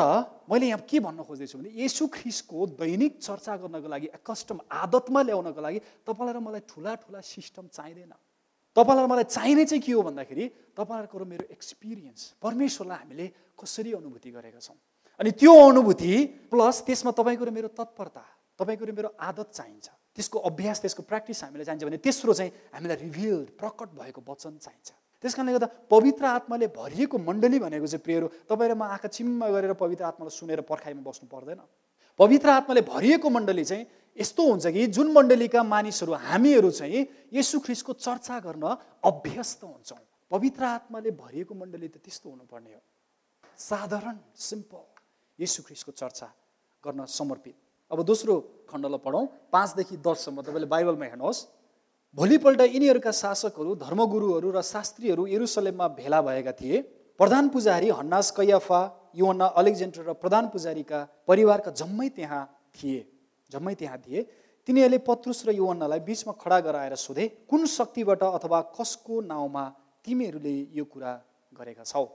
मैले 0.51 0.65
यहाँ 0.67 0.83
के 0.83 0.99
भन्न 0.99 1.23
खोज्दैछु 1.23 1.57
भने 1.57 1.69
यसु 1.79 2.05
ख्रिसको 2.11 2.57
दैनिक 2.75 3.23
चर्चा 3.23 3.55
गर्नको 3.55 3.87
लागि 3.87 4.07
कस्टम 4.19 4.57
आदतमा 4.67 5.21
ल्याउनको 5.31 5.61
लागि 5.63 5.79
तपाईँलाई 6.05 6.33
र 6.35 6.39
मलाई 6.43 6.61
ठुला 6.67 6.91
ठुला 7.01 7.19
सिस्टम 7.23 7.71
चाहिँदैन। 7.71 8.13
तपाईँलाई 8.75 9.07
मलाई 9.07 9.27
चाहिने 9.27 9.63
चाहिँ 9.65 9.81
के 9.83 9.91
हो 9.91 10.01
भन्दाखेरि 10.01 10.45
तपाईँहरूको 10.77 11.17
र 11.17 11.23
मेरो 11.27 11.45
एक्सपिरियन्स 11.51 12.21
परमेश्वरलाई 12.41 12.97
हामीले 12.97 13.25
कसरी 13.59 13.91
अनुभूति 13.93 14.29
गरेका 14.31 14.59
छौँ? 14.59 14.77
अनि 15.19 15.31
त्यो 15.35 15.53
अनुभूति 15.69 16.11
प्लस 16.47 16.75
त्यसमा 16.87 17.11
तपाईँको 17.11 17.43
र 17.45 17.51
मेरो 17.51 17.67
तत्परता 17.75 18.23
तपाईँको 18.55 18.85
र 18.85 18.91
मेरो 18.95 19.09
आदत 19.19 19.51
चाहिन्छ। 19.51 19.87
त्यसको 20.15 20.37
अभ्यास 20.39 20.81
त्यसको 20.81 21.03
प्र्याक्टिस 21.03 21.43
हामीलाई 21.43 21.65
चाहिन्छ 21.65 21.83
भने 21.83 21.97
तेस्रो 21.99 22.33
चाहिँ 22.33 22.51
हामीलाई 22.71 22.97
रिभिल्ड 23.03 23.47
प्रकट 23.59 23.89
भएको 23.95 24.21
वचन 24.23 24.57
चाहिन्छ। 24.59 24.89
त्यस 25.23 25.33
कारणले 25.35 25.53
गर्दा 25.53 25.67
पवित्र 25.91 26.25
आत्माले 26.25 26.67
भरिएको 26.71 27.17
मण्डली 27.17 27.59
भनेको 27.59 27.87
चाहिँ 27.87 28.03
प्रियहरू 28.03 28.27
तपाईँ 28.49 28.71
र 28.71 28.73
म 28.75 28.83
आँखा 28.87 29.07
चिम्म 29.07 29.39
गरेर 29.51 29.73
पवित्र 29.75 30.03
आत्मालाई 30.15 30.35
सुनेर 30.35 30.61
पर्खाइमा 30.63 31.03
बस्नु 31.03 31.27
पर्दैन। 31.27 31.61
पवित्र 32.21 32.49
आत्माले 32.51 32.81
भरिएको 32.85 33.29
मण्डली 33.29 33.63
चाहिँ 33.65 33.85
यस्तो 34.17 34.43
हुन्छ 34.45 34.67
कि 34.67 34.85
जुन 34.93 35.11
मण्डलीका 35.11 35.61
मानिसहरू 35.65 36.13
हामीहरू 36.29 36.69
चाहिँ 36.69 37.05
यसु 37.33 37.59
ख्रिसको 37.65 37.93
चर्चा 37.97 38.39
गर्न 38.45 38.65
अभ्यस्त 39.09 39.63
हुन्छौँ। 39.63 39.97
पवित्र 40.31 40.63
आत्माले 40.63 41.11
भरिएको 41.17 41.53
मण्डली 41.55 41.87
त 41.87 41.97
त्यस्तो 41.97 42.29
हुनुपर्ने 42.29 42.73
हो। 42.73 42.81
साधारण 43.57 44.17
सिम्पल 44.37 44.85
यसु 45.39 45.63
ख्रिसको 45.65 45.91
चर्चा 45.91 46.27
गर्न 46.83 47.05
समर्पित। 47.09 47.55
अब 47.91 48.01
दोस्रो 48.05 48.33
खण्डलाई 48.69 49.01
पढौँ। 49.01 49.25
पाँचदेखि 49.49 49.97
दससम्म 49.97 50.41
तपाईँले 50.45 50.69
बाइबलमा 50.69 51.05
हेर्नुहोस्। 51.05 51.39
भोलिपल्ट 52.17 52.61
यिनीहरूका 52.61 53.11
शासकहरू 53.17 53.75
धर्मगुरुहरू 53.81 54.49
र 54.51 54.61
शास्त्रीहरू 54.61 55.25
यरुसलेममा 55.25 55.87
भेला 55.97 56.21
भएका 56.21 56.53
थिए। 56.53 56.77
प्रधान 57.21 57.49
पुजारी 57.53 57.89
हन्नास 57.93 58.31
कैयाफा 58.33 58.79
युवना 59.13 59.45
अलेक्जेन्डर 59.53 60.01
र 60.09 60.13
प्रधान 60.17 60.47
पुजारीका 60.49 60.99
परिवारका 61.29 61.71
जम्मै 61.71 62.07
त्यहाँ 62.17 62.41
थिए। 62.73 63.01
जम्मै 63.49 63.73
त्यहाँ 63.77 63.97
थिए। 64.01 64.21
तिनीहरूले 64.65 64.97
पत्रुस 65.05 65.45
र 65.45 65.53
युवन्नालाई 65.53 65.99
बिचमा 66.01 66.33
खडा 66.33 66.59
गराएर 66.65 66.95
सोधे 66.97 67.45
कुन 67.45 67.65
शक्तिबाट 67.69 68.23
अथवा 68.25 68.59
कसको 68.73 69.21
नाउँमा 69.21 69.63
तिमीहरूले 70.01 70.55
यो 70.73 70.85
कुरा 70.89 71.11
गरेका 71.53 71.85
छौ? 71.85 72.05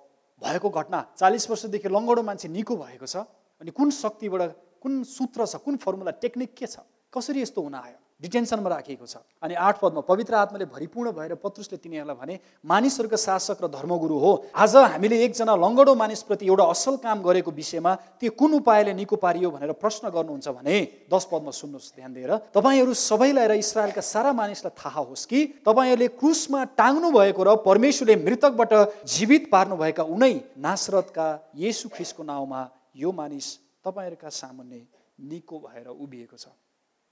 भएको 0.42 0.68
घटना। 0.74 0.98
चालिस 1.14 1.44
वर्षदेखि 1.50 1.86
लङ्गडो 1.86 2.22
मान्छे 2.26 2.48
निको 2.50 2.74
भएको 2.74 3.06
छ। 3.06 3.22
अनि 3.62 3.70
कुन 3.70 3.88
शक्तिबाट 3.94 4.42
कुन 4.82 5.06
सूत्र 5.06 5.46
छ 5.46 5.62
कुन 5.62 5.76
फर्मुला 5.78 6.18
टेक्निक 6.18 6.50
के 6.50 6.66
छ? 6.66 6.82
कसरी 7.14 7.46
यस्तो 7.46 7.62
हुन 7.62 7.78
आयो? 7.78 7.98
डिटेन्सनमा 8.16 8.68
राखिएको 8.70 9.06
छ। 9.06 9.20
अनि 9.44 9.54
आठ 9.54 9.76
पदमा 9.76 10.00
पवित्र 10.00 10.34
आत्माले 10.34 10.64
भरिपूर्ण 10.72 11.12
भएर 11.12 11.34
पत्रुसले 11.36 11.76
तिनीहरूलाई 11.76 12.16
भने 12.16 12.34
मानिसहरूको 12.64 13.16
शासक 13.16 13.60
र 13.60 13.68
धर्मगुरु 13.68 14.16
हो। 14.16 14.32
आज 14.56 14.76
हामीले 14.96 15.16
एकजना 15.24 15.52
लङ्गडो 15.52 15.94
मानिसप्रति 15.94 16.46
एउटा 16.48 16.64
असल 16.64 16.96
काम 17.04 17.20
गरेको 17.20 17.50
विषयमा 17.52 17.92
त्यो 18.16 18.30
कुन 18.32 18.64
उपायले 18.64 18.92
निको 18.96 19.16
पारियो 19.20 19.50
भनेर 19.52 19.72
प्रश्न 19.76 20.08
गर्नुहुन्छ 20.08 20.48
भने 20.48 20.76
दस 21.12 21.24
पदमा 21.28 21.52
सुन्नुहोस् 21.52 21.92
ध्यान 21.92 22.12
दिएर। 22.16 22.32
तपाईँहरू 22.56 22.92
सबैलाई 22.96 23.46
र 23.46 23.54
इसरायलका 23.60 24.00
सारा 24.00 24.32
मानिसलाई 24.32 24.72
थाहा 24.80 25.02
होस् 25.04 25.28
कि 25.28 25.60
तपाईँहरूले 25.60 26.08
क्रुसमा 26.16 26.60
टाङ्नु 26.72 27.12
भएको 27.12 27.42
र 27.44 27.56
परमेश्वरले 27.60 28.16
मृतकबाट 28.16 28.72
जीवित 29.04 29.52
पार्नुभएका 29.52 30.02
उनै 30.08 30.56
नासरतका 30.56 31.52
येसु 31.54 31.92
ख्रिसको 31.92 32.22
नाउँमा 32.24 32.60
यो 32.96 33.12
मानिस 33.12 33.46
तपाईँहरूका 33.84 34.28
सामुन्ने 34.32 34.80
निको 35.20 35.56
भएर 35.60 35.88
उभिएको 35.92 36.36
छ। 36.36 36.48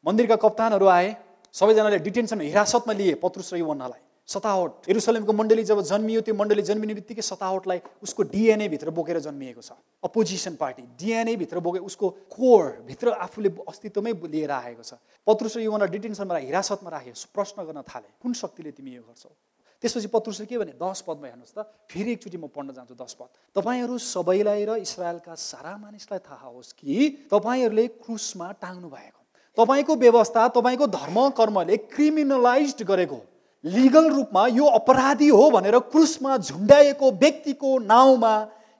मन्दिरका 0.05 0.37
कप्तानहरू 0.37 0.87
आए 0.87 1.17
सबैजनाले 1.55 1.99
डिटेन्सन 2.05 2.41
हिरासतमा 2.41 2.93
लिए 2.93 3.15
पत्रुस 3.17 3.53
र 3.55 3.57
युवन्नालाई 3.57 4.03
सतावट। 4.29 4.89
एरुसलेमको 4.89 5.33
मण्डली 5.33 5.65
जब 5.65 5.81
जन्मियो 5.81 6.21
त्यो 6.21 6.35
मण्डली 6.35 6.63
जन्मिने 6.63 6.95
बित्तिकै 6.95 7.23
सतावटलाई 7.23 7.81
उसको 8.05 8.23
डिएनएभित्र 8.29 8.91
बोकेर 8.91 9.19
जन्मिएको 9.21 9.61
छ। 9.61 9.73
अपोजिसन 10.05 10.55
पार्टी 10.61 10.83
डिएनएभित्र 11.01 11.61
बोके 11.61 11.81
उसको 11.89 12.09
कोरभित्र 12.33 13.13
आफूले 13.17 13.49
अस्तित्वमै 13.65 14.13
लिएर 14.29 14.51
आएको 14.51 14.83
छ। 14.83 15.01
पत्रुस 15.27 15.57
र 15.57 15.61
युवना 15.65 15.87
डिटेन्सनमा 15.89 16.37
हिरासतमा 16.37 16.91
राखे 16.91 17.13
प्रश्न 17.33 17.65
गर्न 17.65 17.81
थाले 17.85 18.09
कुन 18.21 18.33
शक्तिले 18.33 18.71
तिमी 18.77 18.93
यो 18.97 19.03
गर्छौ? 19.09 19.33
त्यसपछि 19.81 20.09
पत्रुसले 20.09 20.47
के 20.49 20.57
भने 20.57 20.73
दस 20.77 21.05
पदमा 21.05 21.29
हेर्नुहोस् 21.29 21.57
त 21.57 21.65
फेरि 21.89 22.13
एकचोटि 22.17 22.37
म 22.37 22.49
पढ्न 22.49 22.73
जान्छु 22.77 22.97
दस 22.97 23.13
पद। 23.21 23.29
तपाईँहरू 23.57 23.97
सबैलाई 23.97 24.65
र 24.65 24.81
इसरायलका 24.85 25.33
सारा 25.33 25.77
मानिसलाई 25.77 26.21
थाहा 26.25 26.49
होस् 26.49 26.73
कि 26.77 27.29
तपाईँहरूले 27.29 27.87
क्रुसमा 28.01 28.53
टाङ्नु 28.61 28.89
भएको 28.89 29.24
तपाईँको 29.59 29.97
व्यवस्था 29.97 30.49
तपाईँको 30.49 30.87
धर्म 30.87 31.29
कर्मले 31.31 31.77
क्रिमिनलाइज 31.77 32.83
गरेको 32.83 33.21
लिगल 33.65 34.11
रूपमा 34.11 34.47
यो 34.47 34.65
अपराधी 34.77 35.29
हो 35.29 35.51
भनेर 35.51 35.79
क्रुसमा 35.89 36.37
झुन्डाएको 36.37 37.11
व्यक्तिको 37.11 37.79
नाउँमा 37.79 38.35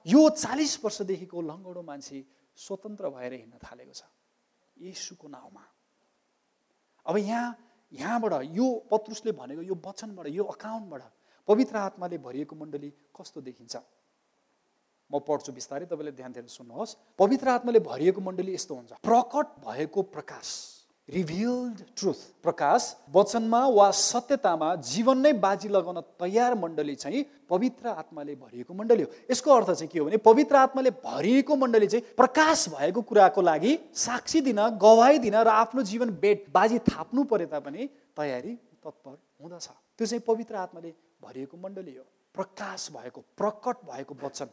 यो 0.07 0.29
चालिस 0.29 0.73
वर्षदेखिको 0.85 1.41
लङ्गडो 1.41 1.81
मान्छे 1.81 2.25
स्वतन्त्र 2.57 3.09
भएर 3.09 3.33
हिँड्न 3.33 3.57
थालेको 3.63 3.93
छ। 3.93 4.03
यसुको 4.77 5.27
नाउँमा। 5.27 5.63
अब 7.05 7.17
यहाँ 7.17 7.55
यहाँबाट 7.93 8.33
यो 8.53 8.67
पत्रुसले 8.91 9.31
भनेको 9.31 9.61
यो 9.61 9.75
वचनबाट 9.85 10.27
यो 10.27 10.43
अकाउन्टबाट 10.43 11.01
पवित्र 11.47 11.75
आत्माले 11.77 12.17
भरिएको 12.17 12.55
मण्डली 12.55 12.89
कस्तो 13.15 13.41
देखिन्छ? 13.41 13.75
म 15.11 15.19
पढ्छु 15.21 15.51
बिस्तारै 15.51 15.85
तपाईँले 15.85 16.11
ध्यान 16.11 16.31
दिएर 16.31 16.47
सुन्नुहोस्। 16.49 16.95
पवित्र 17.19 17.47
आत्माले 17.49 17.79
भरिएको 17.81 18.21
मण्डली 18.21 18.53
यस्तो 18.53 18.75
हुन्छ। 18.75 18.91
प्रकट 19.03 19.45
भएको 19.67 20.01
प्रकाश 20.01 20.47
रिभिल्ड 21.09 21.81
ट्रुथ 21.97 22.19
प्रकाश 22.41 22.81
वचनमा 23.13 23.59
वा 23.69 23.89
सत्यतामा 23.93 24.69
जीवन 24.81 25.17
नै 25.17 25.33
बाजी 25.37 25.69
लगाउन 25.69 26.01
तयार 26.17 26.55
मण्डली 26.57 26.95
चाहिँ 26.95 27.21
पवित्र 27.49 27.87
आत्माले 27.87 28.35
भरिएको 28.35 28.73
मण्डली 28.73 29.03
हो। 29.03 29.09
यसको 29.29 29.51
अर्थ 29.53 29.69
चाहिँ 29.69 29.87
के 29.87 29.99
हो 29.99 30.05
भने 30.05 30.17
पवित्र 30.25 30.55
आत्माले 30.55 30.91
भरिएको 31.05 31.55
मण्डली 31.55 31.87
चाहिँ 31.87 32.15
प्रकाश 32.17 32.67
भएको 32.69 33.01
कुराको 33.05 33.41
लागि 33.41 33.77
साक्षी 33.93 34.41
दिन 34.41 34.59
गवाई 34.81 35.19
दिन 35.21 35.35
र 35.35 35.47
आफ्नो 35.53 35.83
जीवन 35.85 36.09
बेट 36.17 36.49
बाजी 36.49 36.79
थाप्नु 36.89 37.23
परे 37.23 37.45
तापनि 37.53 37.89
तयारी 38.17 38.55
तत्पर 38.81 39.17
हुँदछ। 39.43 39.67
त्यो 39.69 40.07
चाहिँ 40.07 40.23
पवित्र 40.25 40.55
आत्माले 40.57 40.93
भरिएको 41.21 41.57
मण्डली 41.57 41.95
हो। 41.95 42.03
प्रकाश 42.35 42.89
भएको 42.91 43.21
प्रकट 43.37 43.85
भएको 43.85 44.15
वचन। 44.25 44.49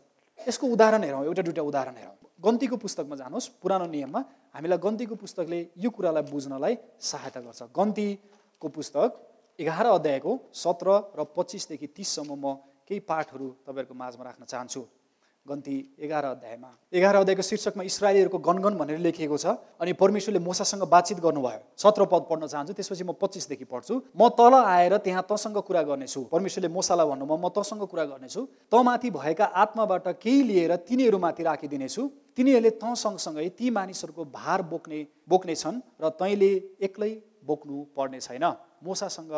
यसको 0.48 0.66
उदाहरण 0.66 1.02
हेरौँ 1.04 1.24
एउटा 1.24 1.42
दुइटा 1.42 1.62
उदाहरण 1.62 1.96
हेरौँ। 1.96 2.16
गन्तीको 2.44 2.76
पुस्तकमा 2.76 3.16
जानुहोस् 3.16 3.48
पुरानो 3.62 3.86
नियममा 3.86 4.20
हामीलाई 4.54 4.78
गन्तीको 4.78 5.14
पुस्तकले 5.14 5.58
यो 5.78 5.90
कुरालाई 5.90 6.24
बुझ्नलाई 6.30 6.74
सहायता 7.00 7.40
गर्छ। 7.40 7.62
गन्तीको 7.70 8.68
पुस्तक 8.68 9.08
एघार 9.58 9.86
अध्यायको 9.86 10.32
सत्र 10.54 10.88
र 11.14 11.20
पच्चिसदेखि 11.36 11.86
तिससम्म 11.96 12.30
म 12.34 12.46
केही 12.88 13.00
पाठहरू 13.06 13.46
तपाईँहरूको 13.62 13.94
माझमा 13.94 14.22
राख्न 14.24 14.44
चाहन्छु। 14.44 14.82
गन्ती 15.48 15.76
एघार 15.98 16.24
अध्यायमा। 16.24 16.68
एघार 16.92 17.16
अध्यायको 17.16 17.42
शीर्षकमा 17.42 17.82
इसरायलीहरूको 17.82 18.38
गनगन 18.38 18.74
भनेर 18.78 18.98
लेखिएको 19.02 19.36
छ 19.36 19.46
अनि 19.82 19.92
परमेश्वरले 19.98 20.38
मोसासँग 20.38 20.82
बातचित 20.86 21.18
गर्नुभयो। 21.18 21.58
सत्र 21.74 22.04
पद 22.06 22.22
पढ्न 22.30 22.46
चाहन्छु 22.46 22.72
त्यसपछि 22.78 23.04
म 23.04 23.12
पच्चिसदेखि 23.18 23.64
पढ्छु। 23.66 23.94
म 24.14 24.28
तल 24.38 24.54
आएर 24.54 24.96
त्यहाँ 25.02 25.26
तसँग 25.26 25.58
कुरा 25.66 25.82
गर्नेछु। 25.82 26.20
परमेश्वरले 26.30 26.68
मोसालाई 26.70 27.06
भन्नुभयो 27.10 27.36
म 27.42 27.48
तसँग 27.50 27.82
कुरा 27.90 28.04
गर्नेछु। 28.06 28.40
तमाथि 28.70 29.10
भएका 29.10 29.44
आत्माबाट 29.44 30.06
केही 30.22 30.42
लिएर 30.42 30.76
तिनीहरूमाथि 30.86 31.42
राखिदिनेछु। 31.42 32.02
तिनीहरूले 32.38 32.70
त 32.78 32.94
सँगसँगै 32.94 33.48
ती 33.58 33.70
मानिसहरूको 33.70 34.22
भार 34.30 34.62
बोक्ने 34.62 35.26
बोक्नेछन् 35.26 35.82
र 35.98 36.08
तैँले 36.22 36.52
एक्लै 36.86 37.12
बोक्नु 37.42 37.76
पर्ने 37.98 38.20
छैन। 38.22 38.46
मोसासँग 38.78 39.34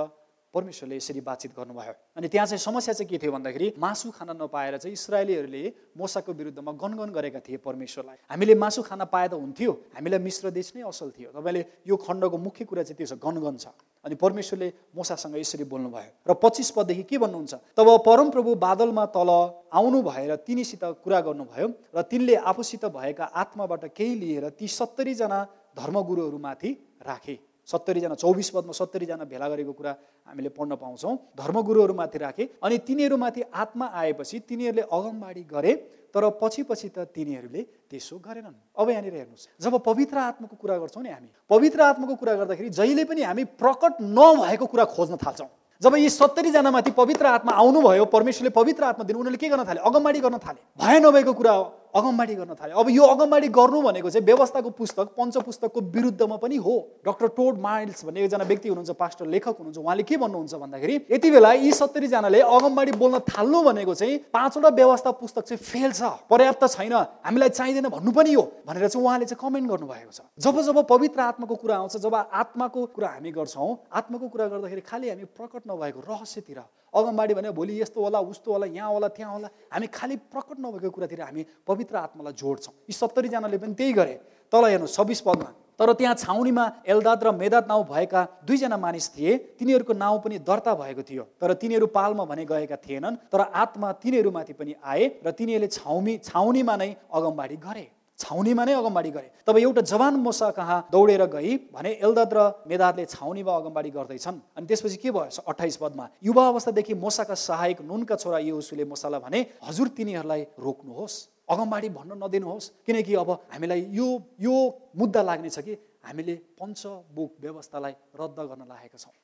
परमेश्वरले 0.55 0.97
यसरी 0.97 1.21
बातचित 1.21 1.51
गर्नुभयो। 1.59 1.95
अनि 2.17 2.29
त्यहाँ 2.31 2.47
चाहिँ 2.47 2.63
समस्या 2.63 2.95
चाहिँ 2.95 3.09
के 3.11 3.19
थियो 3.19 3.33
भन्दाखेरि 3.35 3.75
मासु 3.75 4.11
खान 4.15 4.31
नपाएर 4.39 4.79
चाहिँ 4.79 4.93
इसरायलीहरूले 4.95 5.63
मोसाको 5.99 6.33
विरुद्धमा 6.33 6.73
गनगन 6.79 7.11
गरेका 7.11 7.41
थिए 7.43 7.59
परमेश्वरलाई। 7.59 8.17
हामीले 8.31 8.55
मासु 8.55 8.83
खान 8.87 9.05
पाए 9.11 9.29
त 9.29 9.35
हुन्थ्यो 9.35 9.73
हामीलाई 9.99 10.21
मिश्र 10.23 10.51
देश 10.55 10.73
नै 10.77 10.83
असल 10.87 11.11
थियो। 11.11 11.35
तपाईँले 11.35 11.63
यो 11.87 11.97
खण्डको 11.97 12.39
मुख्य 12.39 12.65
कुरा 12.65 12.83
चाहिँ 12.87 12.97
त्यो 12.97 13.07
छ 13.07 13.19
गनगन 13.19 13.57
छ। 13.59 13.67
अनि 14.05 14.15
परमेश्वरले 14.15 14.69
मोसासँग 14.95 15.37
यसरी 15.37 15.65
बोल्नुभयो। 15.65 16.11
र 16.29 16.33
पच्चिस 16.39 16.71
पददेखि 16.71 17.03
के 17.03 17.19
भन्नुहुन्छ? 17.19 17.55
तब 17.75 17.89
परमप्रभु 18.07 18.55
बादलमा 18.55 19.05
तल 19.11 19.31
आउनु 19.75 20.03
भएर 20.03 20.37
तिनीसित 20.47 20.85
कुरा 21.03 21.21
गर्नुभयो 21.21 21.67
र 21.97 22.03
तिनले 22.05 22.35
आफूसित 22.47 22.85
भएका 22.95 23.25
आत्माबाट 23.25 23.85
केही 23.97 24.15
लिएर 24.15 24.49
ती 24.55 24.69
सत्तरीजना 24.69 25.39
धर्मगुरुहरूमाथि 25.75 26.71
राखे। 27.03 27.39
सत्तरीजना 27.67 28.15
चौबिस 28.15 28.51
पदमा 28.51 28.73
सत्तरीजना 28.73 29.25
भेला 29.25 29.49
गरेको 29.49 29.73
कुरा 29.73 29.93
हामीले 30.29 30.49
पढ्न 30.51 30.77
पाउँछौँ। 30.77 31.15
धर्मगुरुहरूमाथि 31.35 32.19
राखे 32.19 32.45
अनि 32.63 32.79
तिनीहरूमाथि 32.85 33.43
आत्मा 33.55 33.87
आएपछि 33.95 34.39
तिनीहरूले 34.49 34.83
अगमबाडी 34.85 35.43
गरे 35.49 35.73
तर 36.15 36.25
पछि 36.39 36.63
पछि 36.63 36.89
त 36.89 37.11
तिनीहरूले 37.11 37.63
त्यसो 37.91 38.17
गरेनन्। 38.19 38.55
अब 38.79 38.91
यहाँनिर 38.91 39.15
हेर्नुहोस् 39.15 39.49
जब 39.59 39.75
पवित्र 39.83 40.17
आत्माको 40.19 40.57
कुरा 40.57 40.77
गर्छौँ 40.79 41.03
नि 41.03 41.11
हामी 41.11 41.29
पवित्र 41.51 41.81
आत्माको 41.83 42.15
कुरा 42.15 42.35
गर्दाखेरि 42.35 42.71
जहिले 42.71 43.05
पनि 43.05 43.23
हामी 43.23 43.45
प्रकट 43.57 43.93
नभएको 44.01 44.67
कुरा 44.67 44.85
खोज्न 44.95 45.17
थाल्छौँ। 45.17 45.51
जब 45.83 45.95
यी 45.97 46.09
सत्तरीजनामाथि 46.09 46.91
पवित्र 46.93 47.27
आत्मा 47.27 47.53
आउनुभयो 47.53 48.05
परमेश्वरले 48.07 48.51
पवित्र 48.55 48.85
आत्मा 48.85 49.05
दिनु 49.05 49.19
उनीहरूले 49.19 49.41
के 49.43 49.49
गर्न 49.49 49.65
थाले? 49.67 49.81
अगमबाडी 49.81 50.21
गर्न 50.21 50.39
थाले। 50.39 50.61
भए 50.79 50.99
नभएको 51.01 51.33
कुरा 51.35 51.55
अगमबाडी 51.95 52.35
गर्न 52.35 52.55
थाल्यो। 52.55 52.77
अब 52.77 52.89
यो 52.91 53.05
अगमबाडी 53.05 53.49
गर्नु 53.49 53.81
भनेको 53.83 54.11
चाहिँ 54.11 54.27
व्यवस्थाको 54.27 54.71
पुस्तक 54.71 55.15
पञ्च 55.15 55.37
पुस्तकको 55.39 55.81
विरुद्धमा 55.95 56.37
पनि 56.37 56.57
हो। 56.57 56.75
डक्टर 57.07 57.29
टोड 57.37 57.59
माइल्स 57.61 58.05
भन्ने 58.05 58.25
एकजना 58.25 58.45
व्यक्ति 58.45 58.69
हुनुहुन्छ 58.69 58.91
पास्टर 58.99 59.27
लेखक 59.27 59.57
हुनुहुन्छ। 59.59 59.79
उहाँले 59.79 60.03
के 60.03 60.17
भन्नुहुन्छ 60.17 60.55
भन्दाखेरि 60.55 60.95
यति 61.13 61.31
बेला 61.31 61.53
यी 61.55 61.73
सत्तरीजनाले 61.73 62.41
अगमबाडी 62.41 62.93
बोल्न 62.99 63.19
थाल्नु 63.31 63.63
भनेको 63.63 63.95
चाहिँ 63.95 64.19
पाँचवटा 64.35 64.69
व्यवस्था 64.75 65.11
पुस्तक 65.23 65.45
चाहिँ 65.45 65.63
फेल 65.63 65.93
छ 65.93 66.03
पर्याप्त 66.27 66.65
छैन। 66.67 66.93
हामीलाई 67.23 67.49
चाहिँदैन 67.49 67.89
भन्नु 67.89 68.11
पनि 68.11 68.33
हो। 68.35 68.43
भनेर 68.67 68.89
चाहिँ 68.89 69.05
उहाँले 69.07 69.25
चाहिँ 69.25 69.39
कमेन्ट 69.39 69.71
गर्नुभएको 69.71 70.11
छ। 70.11 70.21
जब 70.39 70.61
जब 70.61 70.83
पवित्र 70.87 71.21
आत्माको 71.23 71.55
कुरा 71.55 71.77
आउँछ 71.77 71.97
जब 72.03 72.15
आत्माको 72.15 72.87
कुरा 72.91 73.09
हामी 73.09 73.31
गर्छौँ 73.31 73.71
आत्माको 73.93 74.29
कुरा 74.29 74.47
गर्दाखेरि 74.49 74.81
खालि 74.83 75.09
हामी 75.11 75.25
प्रकट 75.31 75.63
नभएको 75.71 76.01
रहस्यतिर 76.11 76.59
अगमबाडी 76.95 77.35
भने 77.35 77.51
भोलि 77.51 77.81
यस्तो 77.81 78.03
होला 78.03 78.19
उस्तो 78.21 78.53
होला 78.53 78.67
यहाँ 78.67 78.91
होला 78.93 79.09
त्यहाँ 79.09 79.33
होला। 79.33 79.49
हामी 79.73 79.87
खालि 79.91 80.17
प्रकट 80.31 80.57
नभएको 80.61 80.91
कुरातिर 80.91 81.21
हामी 81.21 81.43
पवित्र 81.67 81.97
आत्मालाई 81.97 82.33
जोड्छौँ। 82.33 82.75
यी 82.87 82.93
सत्तरीजनाले 82.93 83.59
पनि 83.59 83.75
त्यही 83.75 83.93
गरे। 83.93 84.15
तल 84.53 84.65
हेर्नु 84.65 84.87
छब्बिस 84.87 85.21
पदमा। 85.21 85.51
तर 85.75 85.93
त्यहाँ 85.93 86.15
छाउनीमा 86.15 86.65
एल्दाद 86.87 87.25
र 87.25 87.31
मेदाद 87.35 87.67
नाउँ 87.67 87.85
भएका 87.85 88.21
दुईजना 88.47 88.77
मानिस 88.79 89.09
थिए। 89.11 89.59
तिनीहरूको 89.59 89.93
नाउँ 89.93 90.21
पनि 90.23 90.39
दर्ता 90.39 90.75
भएको 90.75 91.03
थियो। 91.03 91.23
तर 91.35 91.53
तिनीहरू 91.59 91.87
पालमा 91.91 92.25
भने 92.25 92.45
गएका 92.47 92.77
थिएनन्। 92.79 93.17
तर 93.27 93.41
आत्मा 93.41 93.93
तिनीहरूमाथि 93.99 94.53
पनि 94.55 94.75
आए 94.79 95.05
र 95.27 95.31
तिनीहरूले 95.35 95.69
छाउनी 95.69 96.15
छाउनीमा 96.23 96.75
नै 96.77 96.91
अगमबाडी 97.11 97.57
गरे। 97.59 97.87
छाउनीमा 98.19 98.65
नै 98.65 98.73
अगमबाडी 98.73 99.11
गरे। 99.11 99.29
तब 99.43 99.59
एउटा 99.59 99.83
जवान 99.83 100.15
मोसा 100.17 100.51
कहाँ 100.55 100.87
दौडेर 100.93 101.25
गई 101.27 101.75
भने 101.75 101.91
एल्दाद 101.99 102.31
र 102.31 102.41
मेदादले 102.67 103.05
छाउनीमा 103.11 103.53
अगमबाडी 103.53 103.91
गर्दैछन्। 103.91 104.39
अनि 104.57 104.67
त्यसपछि 104.67 104.97
के 105.03 105.11
भयो? 105.11 105.43
अठाइस 105.43 105.77
पदमा। 105.83 106.05
युवा 106.23 106.45
अवस्थादेखि 106.49 106.95
मोसाका 106.95 107.35
सहायक 107.35 107.83
नुनका 107.83 108.17
छोरा 108.17 108.39
युसुले 108.39 108.85
मोसालाई 108.87 109.21
भने 109.21 109.41
हजुर 109.67 109.89
तिनीहरूलाई 109.99 110.43
रोक्नुहोस्। 110.57 111.15
अगमबाडी 111.51 111.89
भन्न 111.91 112.13
नदिनुहोस्। 112.23 112.71
किनकि 112.87 113.15
अब 113.19 113.31
हामीलाई 113.51 113.81
यो 113.91 114.07
यो 114.41 114.55
मुद्दा 114.95 115.23
लाग्नेछ 115.23 115.59
कि 115.59 115.75
हामीले 116.07 116.35
पञ्चबुक 116.55 117.31
व्यवस्थालाई 117.43 117.95
रद्द 118.15 118.39
गर्न 118.41 118.63
लागेका 118.63 118.99
छौँ। 118.99 119.15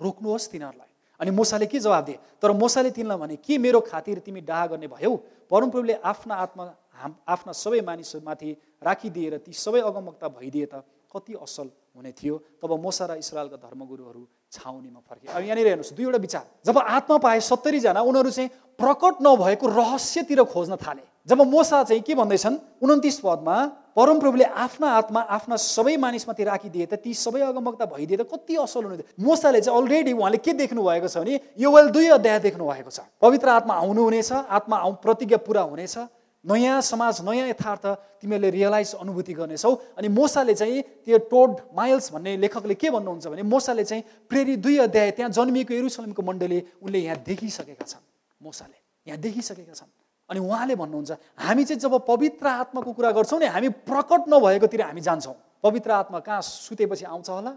रोक्नुहोस् 0.00 0.48
तिनीहरूलाई। 0.48 0.88
अनि 1.20 1.30
मोसाले 1.30 1.66
के 1.68 1.78
जवाब 1.78 2.04
दिए? 2.04 2.18
तर 2.40 2.50
मोसाले 2.56 2.90
तिनलाई 2.90 3.18
भने 3.20 3.36
के 3.36 3.58
मेरो 3.60 3.80
खातिर 3.84 4.18
तिमी 4.24 4.40
डाहा 4.40 4.66
गर्ने 4.72 4.88
भयौ? 4.88 5.12
परमप्रभुले 5.50 5.94
आफ्ना 6.00 6.34
आत्मा 6.34 6.64
हाम 7.00 7.14
आफ्ना 7.28 7.52
सबै 7.54 7.80
मानिसहरूमाथि 7.80 8.50
राखिदिएर 8.84 9.38
ती 9.40 9.52
सबै 9.56 9.80
अगमवक्ता 9.80 10.28
भइदिए 10.30 10.66
त 10.66 10.84
कति 11.10 11.34
असल 11.42 11.68
हुने 11.96 12.12
थियो 12.12 12.34
तब 12.62 12.72
मोसा 12.78 13.06
र 13.06 13.18
इसरायलका 13.18 13.56
धर्मगुरुहरू 13.58 14.22
छाउनीमा 14.52 15.00
फर्के। 15.00 15.26
अब 15.28 15.42
यहाँनिर 15.42 15.66
हेर्नुहोस् 15.66 15.94
दुईवटा 15.96 16.18
विचार। 16.18 16.44
जब 16.66 16.78
आत्मा 16.78 17.16
पाए 17.18 17.40
सत्तरीजना 17.40 18.00
उनीहरू 18.00 18.30
चाहिँ 18.30 18.50
प्रकट 18.78 19.14
नभएको 19.22 19.66
रहस्यतिर 19.68 20.42
खोज्न 20.44 20.76
थाले। 20.76 21.02
जब 21.26 21.40
मोसा 21.46 21.82
चाहिँ 21.84 22.02
के 22.02 22.14
भन्दैछन् 22.14 22.56
उन्तिस 22.82 23.18
पदमा 23.20 23.56
परमप्रभुले 23.96 24.44
आफ्ना 24.44 24.88
आत्मा 24.96 25.20
आफ्ना 25.36 25.56
सबै 25.56 25.96
मानिसमाथि 25.98 26.44
राखिदिए 26.44 26.86
त 26.86 26.94
ती 27.02 27.14
सबै 27.14 27.40
अगमवक्ता 27.42 27.86
भइदिए 27.90 28.16
त 28.16 28.30
कति 28.30 28.56
असल 28.62 28.84
हुने 28.84 29.04
मोसाले 29.18 29.60
चाहिँ 29.60 29.74
अलरेडी 29.74 30.12
उहाँले 30.14 30.38
के 30.38 30.52
देख्नु 30.62 30.82
भएको 30.82 31.08
छ 31.08 31.18
भने 31.18 31.40
यो 31.58 31.68
वेल 31.70 31.90
दुई 31.90 32.08
अध्याय 32.16 32.38
देख्नु 32.46 32.64
भएको 32.64 32.90
छ। 32.90 33.02
पवित्र 33.18 33.48
आत्मा 33.58 33.74
आउनुहुनेछ 33.74 34.32
आत्मा 34.32 34.76
प्रतिज्ञा 35.02 35.38
पुरा 35.42 35.62
हुनेछ 35.66 35.98
नयाँ 36.44 36.80
समाज 36.80 37.20
नयाँ 37.20 37.48
यथार्थ 37.48 37.86
तिमीहरूले 38.20 38.50
रियलाइज 38.50 38.94
अनुभूति 38.96 39.32
गर्नेछौ। 39.34 39.74
अनि 39.98 40.08
मोसाले 40.08 40.54
चाहिँ 40.54 40.82
त्यो 41.04 41.18
टोड 41.28 41.50
माइल्स 41.76 42.12
भन्ने 42.12 42.36
लेखकले 42.36 42.74
के 42.74 42.90
भन्नुहुन्छ 42.90 43.26
भने 43.26 43.42
मोसाले 43.44 43.84
चाहिँ 43.84 44.02
प्रेरी 44.28 44.56
दुई 44.56 44.76
अध्याय 44.88 45.10
त्यहाँ 45.10 45.30
जन्मिएको 45.30 45.74
एरुसलमको 45.74 46.22
मण्डली 46.22 46.62
उनले 46.82 46.98
यहाँ 46.98 47.18
देखिसकेका 47.26 47.84
छन् 47.84 48.04
मोसाले। 48.40 48.78
यहाँ 49.06 49.20
देखिसकेका 49.20 49.72
छन्। 49.72 49.90
अनि 50.30 50.40
उहाँले 50.40 50.74
भन्नुहुन्छ 50.76 51.10
हामी 51.38 51.64
चाहिँ 51.64 51.80
जब 51.80 51.94
पवित्र 52.06 52.46
आत्माको 52.46 52.92
कुरा 52.92 53.10
गर्छौँ 53.12 53.38
नि 53.40 53.46
हामी 53.46 53.68
प्रकट 53.84 54.28
नभएकोतिर 54.28 54.82
हामी 54.82 55.00
जान्छौँ। 55.00 55.34
पवित्र 55.62 55.90
आत्मा 55.90 56.18
कहाँ 56.20 56.40
सुतेपछि 56.40 57.04
आउँछ 57.04 57.28
होला? 57.30 57.52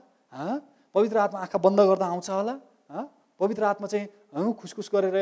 पवित्र 0.96 1.18
आत्मा 1.18 1.40
आँखा 1.40 1.58
बन्द 1.58 1.80
गर्दा 1.80 2.06
आउँछ 2.06 2.30
होला? 2.30 2.56
पवित्र 3.40 3.64
आत्मा 3.64 3.88
चाहिँ 3.88 4.54
खुसखुस 4.60 4.90
गरेर 4.94 5.16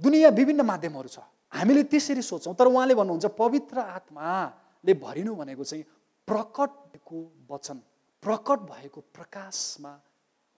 दुनियाँ 0.00 0.30
विभिन्न 0.30 0.60
माध्यमहरू 0.62 1.08
छ। 1.08 1.18
हामीले 1.52 1.82
त्यसरी 1.84 2.22
सोच्छौँ 2.22 2.54
तर 2.54 2.66
उहाँले 2.66 2.94
भन्नुहुन्छ 2.94 3.26
पवित्र 3.38 3.78
आत्माले 3.78 4.94
भरिनु 4.94 5.34
भनेको 5.34 5.64
चाहिँ 5.64 5.84
प्रकट 6.28 6.70
भएको 6.92 7.18
वचन 7.50 7.78
प्रकट 8.22 8.58
भएको 8.72 9.00
प्रकाशमा 9.12 9.92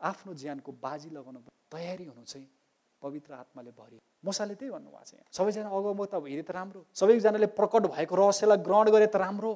आफ्नो 0.00 0.34
ज्यानको 0.34 0.72
बाजी 0.82 1.10
लगाउनु 1.10 1.40
तयारी 1.72 2.04
हुनु 2.04 2.24
चाहिँ 2.24 2.48
पवित्र 3.02 3.32
आत्माले 3.34 3.70
भरि 3.70 3.98
मसाले 4.24 4.54
त्यही 4.54 4.70
भन्नुभएको 4.72 5.04
छ 5.04 5.12
यहाँ। 5.14 5.28
सबैजना 5.32 5.68
अगमता 5.68 6.18
भइदिए 6.18 6.42
त 6.42 6.50
राम्रो। 6.56 6.80
सबैजनाले 6.94 7.46
प्रकट 7.58 7.82
भएको 7.92 8.14
रहस्यलाई 8.16 8.58
ग्रहण 8.64 8.86
गरे 8.90 9.06
त 9.06 9.16
राम्रो। 9.16 9.52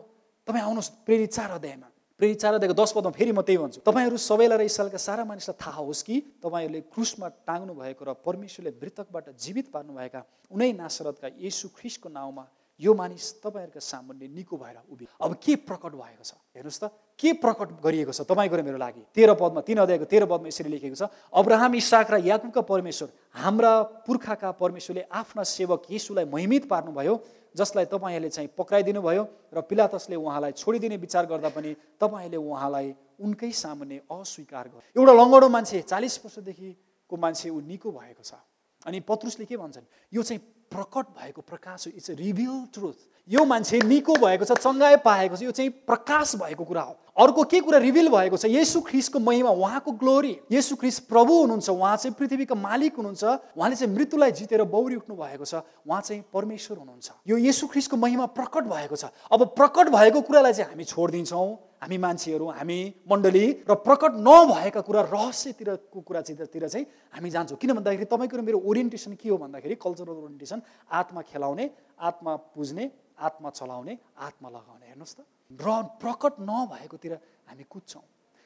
तपाईँ 0.47 0.65
आउनुहोस् 0.65 0.91
प्रेरित 1.07 1.31
चार 1.33 1.51
अध्यायमा। 1.57 1.89
प्रेरित 2.21 2.41
चार 2.41 2.55
अध्यायको 2.55 2.75
दस 2.75 2.93
पदमा 2.93 3.11
फेरि 3.15 3.31
म 3.31 3.47
त्यही 3.47 3.59
भन्छु। 3.63 3.81
तपाईँहरू 3.87 4.17
सबैलाई 4.19 4.59
र 4.59 4.63
इसालका 4.67 4.99
सारा 4.99 5.23
मानिसलाई 5.25 5.55
थाहा 5.55 5.83
होस् 5.87 6.03
कि 6.03 6.17
तपाईँहरूले 6.43 6.81
क्रुसमा 6.91 7.29
टाङ्नु 7.47 7.75
भएको 7.79 8.03
र 8.05 8.11
परमेश्वरले 8.27 8.75
मृतकबाट 8.75 9.27
जीवित 9.39 9.71
पार्नुभएका 9.71 10.21
उनै 10.51 10.71
नासरतका 10.83 11.29
यसु 11.39 11.71
ख्रिसको 11.79 12.09
नाउँमा 12.11 12.45
यो 12.83 12.91
मानिस 12.91 13.39
तपाईँहरूका 13.39 13.83
सामुन्ने 13.83 14.27
निको 14.35 14.57
भएर 14.59 14.79
उभि 14.91 15.07
अब 15.15 15.31
के 15.39 15.55
प्रकट 15.63 15.93
भएको 15.95 16.25
छ? 16.27 16.35
हेर्नुहोस् 16.59 16.83
त 16.83 16.91
के 17.19 17.33
प्रकट 17.43 17.69
गरिएको 17.83 18.13
छ 18.13 18.23
तपाईँको 18.23 18.57
र 18.57 18.63
मेरो 18.63 18.79
लागि? 18.79 19.03
तेह्र 19.15 19.35
पदमा 19.35 19.61
तिन 19.67 19.79
अध्यायको 19.83 20.05
तेह्र 20.07 20.27
पदमा 20.27 20.49
यसरी 20.49 20.71
लेखेको 20.71 20.95
छ 20.95 21.11
अब्राहम 21.35 21.75
इसाक 21.75 22.11
र 22.11 22.17
याकुबका 22.23 22.63
परमेश्वर 22.63 23.09
हाम्रा 23.43 23.73
पुर्खाका 24.07 24.51
परमेश्वरले 24.55 25.05
आफ्ना 25.11 25.43
सेवक 25.43 25.91
यीशुलाई 25.91 26.25
महिमित 26.31 26.69
पार्नुभयो 26.71 27.15
जसलाई 27.57 27.85
तपाईँहरूले 27.91 28.29
चाहिँ 28.31 28.51
पक्राइदिनु 28.55 29.03
भयो 29.03 29.23
र 29.51 29.61
पिलातसले 29.67 30.17
उहाँलाई 30.17 30.53
छोडिदिने 30.55 30.97
विचार 30.97 31.27
गर्दा 31.27 31.51
पनि 31.51 31.75
तपाईँहरूले 31.99 32.39
उहाँलाई 32.39 32.95
उनकै 33.19 33.51
सामुन्ने 33.51 33.99
अस्वीकार 34.07 34.69
गर्यो। 34.69 34.95
एउटा 34.95 35.13
लङ्गडो 35.19 35.49
मान्छे 35.49 35.83
चालिस 35.91 36.15
वर्षदेखिको 36.23 37.17
मान्छे 37.19 37.51
ऊ 37.51 37.59
निको 37.67 37.91
भएको 37.91 38.23
छ। 38.23 38.39
अनि 38.87 39.01
पत्रुसले 39.03 39.45
के 39.45 39.57
भन्छन्? 39.59 39.87
यो 40.15 40.23
चाहिँ 40.23 40.71
प्रकट 40.71 41.07
भएको 41.19 41.41
प्रकाश 41.43 41.87
हो 41.87 41.93
इट्स 41.99 42.11
रिभिल 42.15 42.71
ट्रुथ 42.71 43.18
यो 43.29 43.45
मान्छे 43.45 43.79
निको 43.85 44.15
भएको 44.17 44.45
छ 44.45 44.57
चङ्गाए 44.57 44.97
पाएको 45.05 45.37
छ 45.37 45.43
यो 45.43 45.51
चाहिँ 45.53 45.71
प्रकाश 45.85 46.35
भएको 46.41 46.65
कुरा 46.65 46.83
हो। 46.83 46.97
अर्को 47.19 47.43
के 47.45 47.61
कुरा 47.61 47.79
रिभिल 47.79 48.09
भएको 48.09 48.37
छ 48.37 48.49
यसु 48.49 48.81
ख्रिसको 48.81 49.19
महिमा 49.21 49.51
उहाँको 49.51 49.93
ग्लोरी। 50.01 50.35
यसु 50.53 50.77
ख्रिस 50.77 50.99
प्रभु 51.13 51.33
हुनुहुन्छ 51.41 51.69
उहाँ 51.69 51.97
चाहिँ 51.97 52.15
पृथ्वीको 52.17 52.55
मालिक 52.57 52.97
हुनुहुन्छ 52.97 53.25
उहाँले 53.53 53.77
चाहिँ 53.77 53.93
मृत्युलाई 53.95 54.33
जितेर 54.33 54.63
बौरी 54.65 54.97
उठ्नु 54.97 55.17
भएको 55.17 55.45
छ 55.45 55.61
उहाँ 55.85 56.01
चाहिँ 56.01 56.23
परमेश्वर 56.33 56.79
हुनुहुन्छ। 56.79 57.09
यो 57.29 57.37
यसु 57.37 57.67
ख्रिसको 57.69 57.97
महिमा 57.97 58.27
प्रकट 58.33 58.65
भएको 58.65 58.97
छ। 58.97 59.13
अब 59.29 59.45
प्रकट 59.53 59.89
भएको 59.93 60.21
कुरालाई 60.25 60.53
चाहिँ 60.53 60.71
हामी 60.73 60.85
छोडिदिन्छौँ 60.87 61.49
हामी 61.85 61.99
मान्छेहरू 61.99 62.47
हामी 62.49 62.79
मण्डली 63.11 63.47
र 63.69 63.75
प्रकट 63.85 64.17
नभएका 64.19 64.81
कुरा 64.81 65.01
रहस्यतिरको 65.13 66.01
कुरातिर 66.01 66.67
चाहिँ 66.67 66.87
हामी 67.13 67.31
जान्छौँ। 67.31 67.59
किन 67.59 67.73
भन्दाखेरि 67.77 68.09
तपाईँको 68.09 68.43
मेरो 68.43 68.59
ओरिएन्टेसन 68.65 69.21
के 69.21 69.29
हो 69.29 69.37
भन्दाखेरि 69.37 69.75
कल्चरल 69.77 70.17
ओरिएन्टेसन 70.17 70.63
आत्मा 70.91 71.23
खेलाउने 71.29 71.71
आत्मा 71.99 72.35
पुज्ने 72.57 72.91
आत्मा 73.19 73.51
चलाउने 73.51 73.99
आत्मा 74.19 74.49
लगाउने। 74.49 74.87
हेर्नुहोस् 74.87 75.17
त। 75.17 75.21
र 75.51 75.67
प्रकट 75.99 76.33
नभएकोतिर 76.41 77.13
हामी 77.49 77.65
कुद्छौँ। 77.71 78.03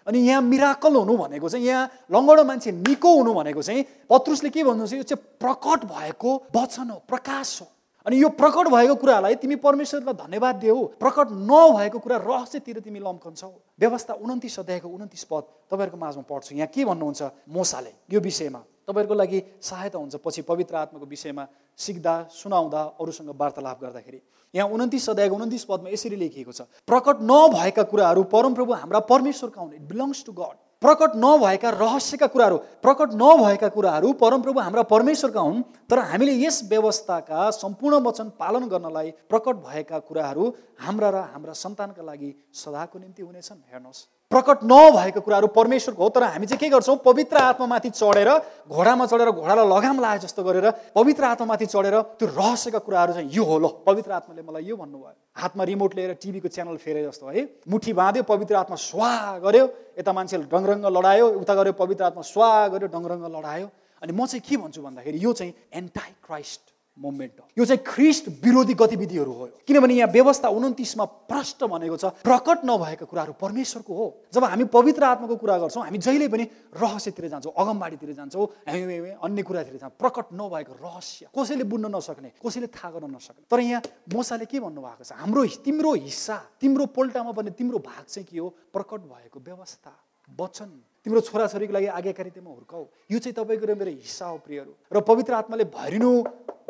अनि 0.06 0.18
यहाँ 0.18 0.42
मिराकल 0.42 0.94
हुनु 0.96 1.14
भनेको 1.16 1.48
चाहिँ 1.48 1.66
यहाँ 1.66 2.10
लङ्गडो 2.10 2.42
मान्छे 2.44 2.70
निको 2.72 3.10
हुनु 3.16 3.32
भनेको 3.34 3.62
चाहिँ 3.62 3.82
पत्रुसले 4.10 4.50
के 4.50 4.64
भन्नुहुन्छ 4.64 4.92
यो 4.92 5.02
चाहिँ 5.02 5.22
प्रकट 5.38 5.80
भएको 5.86 6.30
वचन 6.56 6.90
हो 6.90 6.98
प्रकाश 7.06 7.60
हो। 7.62 7.66
अनि 8.06 8.22
यो 8.22 8.28
प्रकट 8.34 8.66
भएको 8.68 8.94
कुरालाई 8.94 9.34
तिमी 9.38 9.56
परमेश्वरलाई 9.62 10.14
धन्यवाद 10.14 10.56
देऊ। 10.56 10.80
प्रकट 10.98 11.28
नभएको 11.30 11.98
कुरा 11.98 12.16
रहस्यतिर 12.18 12.80
तिमी 12.80 12.98
लम्कन्छौ। 12.98 13.50
व्यवस्था 13.78 14.14
उन्तिस 14.14 14.58
अध्यायको 14.58 14.88
उन्तिस 14.88 15.24
पद 15.24 15.42
तपाईँहरूको 15.70 15.98
माझमा 15.98 16.22
पढ्छु। 16.26 16.54
यहाँ 16.54 16.66
के 16.66 16.84
भन्नुहुन्छ? 16.84 17.22
मोसाले 17.48 17.92
यो 18.10 18.20
विषयमा। 18.20 18.60
तपाईँहरूको 18.88 19.14
लागि 19.14 19.42
सहायता 19.62 19.98
हुन्छ। 19.98 20.16
पछि 20.18 20.42
पवित्र 20.42 20.74
आत्माको 20.76 21.06
विषयमा 21.06 21.46
सिक्दा 21.78 22.14
सुनाउँदा 22.30 22.82
अरूसँग 22.98 23.30
वार्तालाप 23.38 23.80
गर्दाखेरि। 23.82 24.20
यहाँ 24.54 24.68
उन्तिस 24.68 25.08
अध्यायको 25.10 25.36
उन्तिस 25.36 25.64
पदमा 25.64 25.88
यसरी 25.90 26.16
लेखिएको 26.16 26.52
छ। 26.52 26.66
प्रकट 26.84 27.22
नभएका 27.22 27.82
कुराहरू 27.82 28.22
परमप्रभु 28.26 28.72
हाम्रा 28.72 29.00
परमेश्वरका 29.06 29.60
हुने। 29.62 29.78
बिलोङ्स 29.78 30.24
टु 30.26 30.32
गड 30.32 30.56
प्रकट 30.82 31.12
नभएका 31.16 31.70
रहस्यका 31.72 32.26
कुराहरू 32.26 32.56
प्रकट 32.82 33.10
नभएका 33.14 33.68
कुराहरू 33.68 34.12
परमप्रभु 34.22 34.60
हाम्रा 34.60 34.82
परमेश्वरका 34.84 35.40
हुन् 35.40 35.62
तर 35.90 35.98
हामीले 36.10 36.34
यस 36.36 36.62
व्यवस्थाका 36.70 37.50
सम्पूर्ण 37.52 38.00
वचन 38.06 38.32
पालन 38.38 38.66
गर्नलाई 38.68 39.10
प्रकट 39.30 39.62
भएका 39.66 39.98
कुराहरू 40.08 40.48
हाम्रा 40.80 41.10
र 41.10 41.16
हाम्रा 41.32 41.52
सन्तानका 41.54 42.02
लागि 42.02 42.30
सदाको 42.54 42.98
निम्ति 42.98 43.22
हुनेछन्। 43.22 43.62
हेर्नुहोस्। 43.70 44.06
प्रकट 44.32 44.58
नभएको 44.64 45.20
कुराहरू 45.20 45.46
परमेश्वरको 45.52 46.02
हो 46.02 46.08
तर 46.08 46.22
हामी 46.24 46.46
चाहिँ 46.46 46.60
के 46.60 46.68
गर्छौँ? 46.72 46.96
पवित्र 47.04 47.36
आत्मामाथि 47.36 47.90
चढेर 47.92 48.28
घोडामा 48.72 49.06
चढेर 49.06 49.30
घोडालाई 49.30 49.66
लगाम 49.68 50.00
लाए 50.00 50.18
जस्तो 50.24 50.42
गरेर 50.42 50.70
पवित्र 50.96 51.24
आत्मामाथि 51.24 51.66
चढेर 51.66 51.96
त्यो 52.16 52.28
रहस्यका 52.32 52.78
कुराहरू 52.80 53.12
चाहिँ 53.12 53.28
यो 53.28 53.44
हो। 53.44 53.58
ल 53.58 53.66
पवित्र 53.86 54.12
आत्माले 54.12 54.42
मलाई 54.42 54.64
यो 54.64 54.76
भन्नुभयो। 54.76 55.14
हातमा 55.36 55.64
रिमोट 55.64 55.94
लिएर 55.94 56.12
टिभीको 56.16 56.48
च्यानल 56.48 56.76
फेरे 56.80 57.04
जस्तो 57.04 57.28
है। 57.28 57.44
मुठी 57.68 57.92
बाँध्यो 57.92 58.22
पवित्र 58.24 58.54
आत्मा 58.56 58.76
स्वा 58.80 59.12
गर्यो। 59.44 59.64
यता 60.00 60.12
मान्छेले 60.12 60.48
डङरङ्ग 60.48 60.86
लडायो 60.96 61.26
उता 61.36 61.54
गऱ्यो 61.54 61.72
पवित्र 61.76 62.04
आत्मा 62.04 62.22
स्वा 62.24 62.50
गर्यो 62.72 62.88
डङरङ्ग 62.88 63.24
लडायो। 63.36 63.66
अनि 64.02 64.12
म 64.12 64.26
चाहिँ 64.26 64.40
के 64.40 64.56
भन्छु 64.56 64.82
भन्दाखेरि 64.82 65.18
यो 65.20 65.32
चाहिँ 65.32 65.52
एन्टाई 65.76 66.12
क्राइस्ट 66.26 66.60
मुभमेन्ट 66.98 67.40
हो 67.40 67.48
यो 67.58 67.64
चाहिँ 67.64 67.82
ख्रिस्ट 67.86 68.28
विरोधी 68.44 68.74
गतिविधिहरू 68.74 69.32
हो। 69.32 69.46
किनभने 69.66 69.94
यहाँ 69.94 70.10
व्यवस्था 70.12 70.48
उन्तिसमा 70.48 71.04
प्रष्ट 71.30 71.64
भनेको 71.64 71.96
छ 71.96 72.04
प्रकट 72.20 72.64
नभएका 72.64 73.06
कुराहरू 73.06 73.32
परमेश्वरको 73.40 73.94
हो। 73.94 74.06
जब 74.34 74.44
हामी 74.44 74.64
पवित्र 74.68 75.04
आत्माको 75.04 75.36
कुरा 75.36 75.58
गर्छौँ 75.58 75.84
हामी 75.84 75.98
जहिले 75.98 76.28
पनि 76.28 76.44
रहस्यतिर 76.76 77.28
जान्छौँ 77.28 77.52
अगमबाडीतिर 77.56 78.12
जान्छौँ 78.12 78.46
हामी 78.68 78.98
अन्य 79.16 79.42
कुरातिर 79.42 79.76
जान्छौँ 79.80 79.96
प्रकट 79.98 80.36
नभएको 80.36 80.72
रहस्य 80.84 81.26
कसैले 81.32 81.64
बुझ्न 81.64 81.94
नसक्ने 81.96 82.32
कसैले 82.38 82.66
थाहा 82.68 82.90
गर्न 82.92 83.10
नसक्ने। 83.16 83.44
तर 83.48 83.60
यहाँ 83.60 83.82
मोसाले 84.12 84.44
के 84.44 84.60
भन्नुभएको 84.60 85.04
छ 85.04 85.12
हाम्रो 85.16 85.46
तिम्रो 85.64 85.92
हिस्सा 86.04 86.36
तिम्रो 86.60 86.86
पोल्टामा 86.92 87.32
पनि 87.32 87.50
तिम्रो 87.56 87.78
भाग 87.80 88.04
चाहिँ 88.04 88.26
के 88.28 88.38
हो? 88.38 88.48
प्रकट 88.72 89.00
भएको 89.08 89.40
व्यवस्था 89.40 89.92
वचन 90.28 90.70
तिम्रो 91.04 91.20
छोराछोरीको 91.20 91.72
लागि 91.72 91.86
आज्ञाकारितामा 91.98 92.50
हुर्काऊ। 92.50 92.84
यो 93.10 93.18
चाहिँ 93.18 93.34
तपाईँको 93.34 93.66
र 93.66 93.74
मेरो 93.74 93.90
हिस्सा 93.90 94.26
हो 94.26 94.38
प्रियहरू। 94.38 94.72
र 94.92 95.00
पवित्र 95.02 95.32
आत्माले 95.34 95.64
भरिनु 95.66 96.10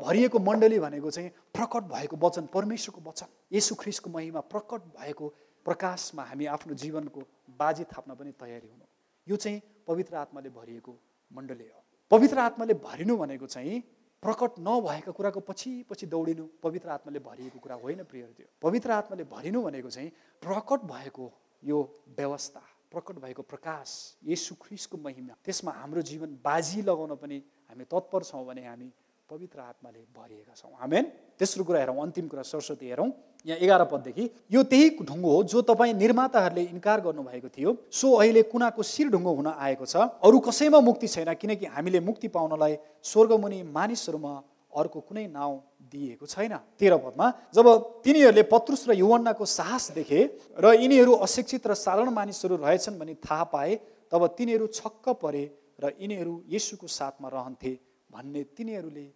भरिएको 0.00 0.38
मण्डली 0.38 0.78
भनेको 0.80 1.10
चाहिँ 1.10 1.30
प्रकट 1.52 1.82
भएको 1.92 2.16
वचन 2.16 2.48
परमेश्वरको 2.48 3.00
वचन। 3.10 3.28
यसु 3.52 3.74
ख्रिसको 3.76 4.10
महिमा 4.10 4.40
प्रकट 4.40 4.80
भएको 4.96 5.28
प्रकाशमा 5.64 6.22
हामी 6.24 6.46
आफ्नो 6.48 6.74
जीवनको 6.74 7.20
बाजी 7.60 7.84
थाप्न 7.84 8.14
पनि 8.16 8.32
तयारी 8.32 8.68
हुनु। 8.68 8.86
यो 9.28 9.36
चाहिँ 9.36 9.60
पवित्र 9.86 10.16
आत्माले 10.16 10.48
भरिएको 10.48 10.92
मण्डली 11.36 11.68
हो। 11.68 11.80
पवित्र 12.10 12.38
आत्माले 12.38 12.74
भरिनु 12.74 13.16
भनेको 13.16 13.46
चाहिँ 13.46 13.80
प्रकट 14.22 14.58
नभएका 14.58 15.12
कुराको 15.12 15.40
पछि 15.40 15.84
पछि 15.90 16.06
दौडिनु 16.06 16.48
पवित्र 16.62 16.88
आत्माले 16.88 17.18
भरिएको 17.20 17.58
कुरा 17.58 17.76
होइन 17.76 18.02
प्रिय 18.08 18.22
त्यो। 18.32 18.46
पवित्र 18.62 18.90
आत्माले 18.90 19.24
भरिनु 19.28 19.62
भनेको 19.62 19.90
चाहिँ 19.90 20.10
प्रकट 20.42 20.88
भएको 20.88 21.32
यो 21.62 21.78
व्यवस्था। 22.16 22.62
प्रकट 22.92 23.16
भएको 23.24 23.42
प्रकाश 23.42 23.88
यसु 24.28 24.54
ख्रिसको 24.62 24.98
महिमा 25.04 25.34
त्यसमा 25.44 25.72
हाम्रो 25.80 26.02
जीवन 26.04 26.38
बाजी 26.44 26.82
लगाउन 26.82 27.14
पनि 27.16 27.42
हामी 27.70 27.84
तत्पर 27.88 28.22
छौँ 28.22 28.44
भने 28.46 28.66
हामी 28.66 28.88
पवित्र 29.30 29.60
आत्माले 29.60 30.00
भरिएका 30.12 30.54
छौँ। 30.54 30.72
हामेन 30.80 31.04
तेस्रो 31.40 31.64
कुरा 31.64 31.78
हेरौँ 31.80 32.00
अन्तिम 32.02 32.26
कुरा 32.28 32.42
सरस्वती 32.44 32.88
हेरौँ। 32.88 33.10
यहाँ 33.46 33.58
एघार 33.58 33.84
पददेखि 33.88 34.24
यो 34.52 34.62
त्यही 34.62 34.88
ढुङ्गो 35.02 35.30
हो 35.32 35.42
जो 35.44 35.62
तपाईँ 35.64 35.92
निर्माताहरूले 35.94 36.62
इन्कार 36.68 37.00
गर्नुभएको 37.00 37.48
थियो। 37.48 37.70
सो 37.90 38.12
अहिले 38.14 38.42
कुनाको 38.52 38.82
शिर 38.84 39.08
ढुङ्गो 39.08 39.32
हुन 39.34 39.46
आएको 39.48 39.86
छ। 39.86 39.96
अरू 40.20 40.38
कसैमा 40.38 40.80
मुक्ति 40.80 41.08
छैन 41.08 41.32
किनकि 41.34 41.66
हामीले 41.66 42.00
मुक्ति 42.00 42.28
पाउनलाई 42.28 42.76
स्वर्गमुनि 43.02 43.62
मानिसहरूमा 43.72 44.32
अर्को 44.72 45.00
कुनै 45.02 45.26
नाउँ 45.28 45.56
दिएको 45.84 46.26
छैन। 46.26 46.56
तेह्र 46.80 46.96
पदमा 46.98 47.26
जब 47.54 47.66
तिनीहरूले 48.04 48.42
पत्रुस 48.48 48.88
र 48.88 48.92
युवन्नाको 48.96 49.44
साहस 49.44 49.90
देखे 49.92 50.20
र 50.56 50.74
यिनीहरू 50.74 51.12
अशिक्षित 51.20 51.66
र 51.66 51.74
साधारण 51.76 52.10
मानिसहरू 52.10 52.56
रहेछन् 52.56 52.98
भनी 52.98 53.14
थाहा 53.20 53.44
पाए 53.52 53.72
तब 54.12 54.26
तिनीहरू 54.38 54.66
छक्क 54.68 55.20
परे 55.20 55.44
र 55.78 55.92
यिनीहरू 55.96 56.34
यसुको 56.48 56.86
साथमा 56.88 57.28
रहन्थे 57.28 57.72
भन्ने 58.08 58.42
तिनीहरूले 58.56 59.06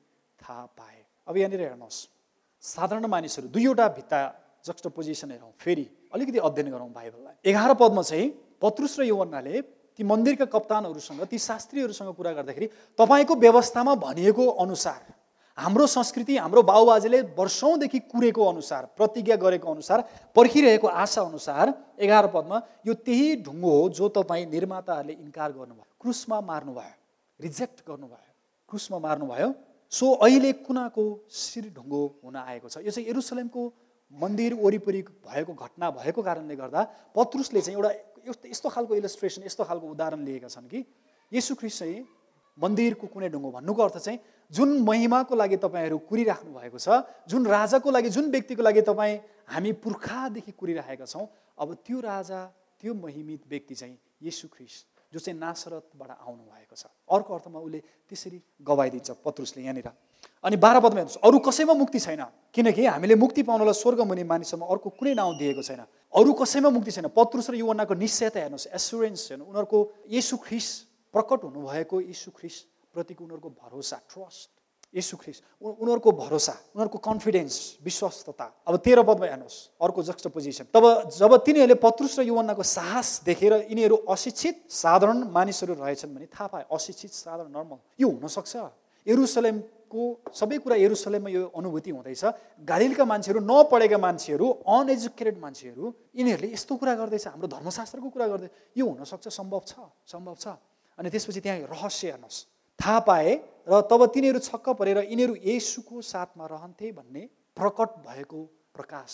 थाहा 0.41 0.65
पाए। 0.77 0.99
अब 1.29 1.37
यहाँनिर 1.37 1.61
हेर्नुहोस्। 1.61 1.99
साधारण 2.63 3.07
मानिसहरू 3.07 3.49
दुईवटा 3.49 3.87
भित्ता 3.97 4.21
जक्स्ट 4.67 4.87
पोजिसन 4.89 5.31
हेरौँ 5.31 5.53
फेरि 5.57 5.87
अलिकति 6.13 6.39
अध्ययन 6.39 6.71
गरौँ 6.71 6.91
बाइबललाई। 6.93 7.35
एघार 7.45 7.75
पदमा 7.75 8.03
चाहिँ 8.03 8.29
पत्रुस 8.61 8.99
र 9.01 9.03
युवन्नाले 9.07 9.61
ती 9.97 10.05
मन्दिरका 10.05 10.45
कप्तानहरूसँग 10.53 11.25
ती 11.25 11.39
शास्त्रीहरूसँग 11.39 12.11
कुरा 12.13 12.33
गर्दाखेरि 12.33 12.67
तपाईँको 12.99 13.35
व्यवस्थामा 13.37 13.95
भनिएको 13.97 14.45
अनुसार 14.61 15.01
हाम्रो 15.59 15.87
संस्कृति 15.87 16.37
हाम्रो 16.37 16.63
बाबुबाजेले 16.63 17.21
वर्षौँदेखि 17.37 17.99
कुरेको 18.13 18.45
अनुसार 18.45 18.85
प्रतिज्ञा 18.97 19.37
गरेको 19.37 19.71
अनुसार 19.73 20.01
पर्खिरहेको 20.37 20.87
आशा 20.87 21.23
अनुसार 21.23 21.73
एघार 21.99 22.27
पदमा 22.35 22.61
यो 22.87 22.95
त्यही 22.95 23.37
ढुङ्गो 23.41 23.71
हो 23.71 23.89
जो 23.89 24.09
तपाईँ 24.13 24.45
निर्माताहरूले 24.47 25.13
इन्कार 25.15 25.53
गर्नुभयो। 25.53 25.85
क्रुसमा 26.01 26.41
मार्नुभयो। 26.41 26.93
रिजेक्ट 27.41 27.81
गर्नुभयो। 27.89 28.33
क्रुसमा 28.69 28.99
मार्नुभयो। 28.99 29.49
सो 29.93 30.13
अहिले 30.21 30.53
कुनाको 30.69 31.05
शिर 31.31 31.73
ढुङ्गो 31.73 32.03
हुन 32.25 32.37
आएको 32.37 32.69
छ? 32.69 32.85
यो 32.85 32.91
चाहिँ 32.91 33.09
एरुसलेमको 33.09 33.63
मन्दिर 34.13 34.55
वरिपरि 34.61 35.03
भएको 35.25 35.53
घटना 35.55 35.91
भएको 35.91 36.23
कारणले 36.23 36.57
गर्दा 36.57 36.83
पत्रुसले 37.17 37.61
चाहिँ 37.61 37.79
एउटा 37.81 37.91
यस्तो 38.53 38.69
खालको 38.69 38.95
इलस्ट्रेसन 38.95 39.43
यस्तो 39.49 39.65
खालको 39.65 39.87
उदाहरण 39.89 40.21
लिएका 40.21 40.49
छन् 40.53 40.69
कि 40.69 40.85
यसु 41.33 41.55
ख्रिस्ट 41.55 41.79
चाहिँ 41.79 42.05
मन्दिरको 42.59 43.07
कुनै 43.07 43.29
ढुङ्गो 43.33 43.51
भन्नुको 43.57 43.83
अर्थ 43.83 43.97
चाहिँ 43.99 44.19
जुन 44.53 44.79
महिमाको 44.83 45.35
लागि 45.35 45.57
तपाईँहरू 45.57 45.99
कुरिराख्नु 46.09 46.51
भएको 46.53 46.79
छ 46.79 47.03
जुन 47.29 47.47
राजाको 47.47 47.91
लागि 47.91 48.11
जुन 48.11 48.31
व्यक्तिको 48.31 48.63
लागि 48.63 48.83
तपाईँ 48.83 49.17
हामी 49.49 49.73
पुर्खादेखि 49.83 50.53
कुरिराखेका 50.53 51.07
छौँ 51.07 51.27
अब 51.59 51.75
त्यो 51.87 52.01
राजा 52.01 52.41
त्यो 52.81 52.95
महिमित 52.95 53.43
व्यक्ति 53.49 53.75
चाहिँ 53.75 53.97
यसु 54.23 54.49
ख्रिस्ट 54.49 54.87
जो 55.13 55.19
चाहिँ 55.19 55.39
नासरतबाट 55.39 56.11
आउनु 56.11 56.43
भएको 56.45 56.77
छ। 56.77 56.87
अर्को 57.09 57.35
अर्थमा 57.35 57.59
उसले 57.59 57.79
त्यसरी 58.11 58.39
गवाइदिन्छ 58.61 59.11
पत्रुसले 59.25 59.63
यहाँनिर। 59.63 59.89
अनि 60.45 60.57
बाह्र 60.57 60.81
पदमा 60.81 61.01
हेर्नुहोस् 61.01 61.23
अरू 61.23 61.39
कसैमा 61.39 61.75
मुक्ति 61.75 61.99
छैन 62.01 62.23
किनकि 62.53 62.87
हामीले 62.87 63.15
मुक्ति 63.15 63.43
पाउनलाई 63.43 63.73
स्वर्ग 63.73 64.01
मुनि 64.03 64.25
मानिसमा 64.27 64.67
अर्को 64.67 64.91
कुनै 64.99 65.15
नाउँ 65.15 65.39
दिएको 65.39 65.63
छैन। 65.63 65.83
अरू 66.13 66.33
कसैमा 66.33 66.71
मुक्ति 66.71 66.91
छैन 66.91 67.09
पत्रुस 67.17 67.51
र 67.51 67.55
युवनाको 67.55 67.95
निश्चयता 67.95 68.41
हेर्नुहोस् 68.41 68.67
एसुरेन्स 68.75 69.23
हेर्नु 69.31 69.45
उनीहरूको 69.47 69.79
यसु 70.11 70.37
ख्रिस 70.37 70.67
प्रकट 71.15 71.45
हुनुभएको 71.45 72.01
यीशु 72.03 72.31
ख्रिस 72.31 72.57
प्रतिको 72.97 73.21
उनीहरूको 73.25 73.51
भरोसा 73.53 73.97
ट्रस्ट 74.09 74.49
यसु 74.95 75.17
ख्रिस 75.21 75.39
उनीहरूको 75.61 76.11
भरोसा 76.17 76.53
उनीहरूको 76.73 76.99
कन्फिडेन्स 77.05 77.55
विश्वस्तता। 77.85 78.47
अब 78.65 78.75
तेह्र 78.81 79.03
पदमा 79.05 79.27
हेर्नुहोस् 79.29 79.59
अर्को 79.77 80.01
जस्ट 80.09 80.27
पोजिसन 80.33 80.65
तब 80.73 81.13
जब 81.13 81.33
तिनीहरूले 81.45 81.77
पत्रुस 81.77 82.19
र 82.19 82.23
युवनाको 82.25 82.63
साहस 82.65 83.29
देखेर 83.29 83.53
यिनीहरू 83.69 83.97
अशिक्षित 84.09 84.73
साधारण 84.73 85.29
मानिसहरू 85.29 85.75
रहेछन् 85.77 86.15
भने 86.15 86.27
थाहा 86.33 86.49
पाए 86.49 86.65
अशिक्षित 86.73 87.13
साधारण 87.13 87.53
नर्मल 87.53 87.79
यो 88.01 88.09
हुनसक्छ। 88.09 88.55
एरुसलेमको 89.07 90.03
सबै 90.33 90.59
कुरा 90.65 90.77
एरुसलेममा 90.83 91.31
यो 91.31 91.43
अनुभूति 91.53 91.91
हुँदैछ। 91.91 92.25
गालिलका 92.65 93.05
मान्छेहरू 93.05 93.39
नपढेका 93.45 93.99
मान्छेहरू 93.99 94.47
अनएजुकेटेड 94.67 95.37
मान्छेहरू 95.39 95.85
यिनीहरूले 96.17 96.49
यस्तो 96.57 96.73
कुरा 96.75 96.95
गर्दैछ 96.97 97.27
हाम्रो 97.29 97.49
धर्मशास्त्रको 97.53 98.09
कुरा 98.09 98.27
गर्दै। 98.33 98.49
यो 98.75 98.85
हुनसक्छ 98.87 99.29
सम्भव 99.29 99.63
छ 99.67 99.75
सम्भव 100.09 100.35
छ। 100.41 100.47
अनि 100.99 101.09
त्यसपछि 101.11 101.41
त्यहाँ 101.45 101.59
रहस्य 101.71 102.17
हेर्नुहोस्। 102.17 102.56
थाहा 102.79 102.99
पाए 103.03 103.35
र 103.69 103.81
तब 103.91 104.07
तिनीहरू 104.15 104.39
छक्क 104.41 104.69
परेर 104.79 104.99
यिनीहरू 105.05 105.35
येसुको 105.45 106.01
साथमा 106.05 106.47
रहन्थे 106.47 106.93
भन्ने 106.93 107.29
प्रकट 107.57 108.03
भएको 108.07 108.43
प्रकाश 108.75 109.13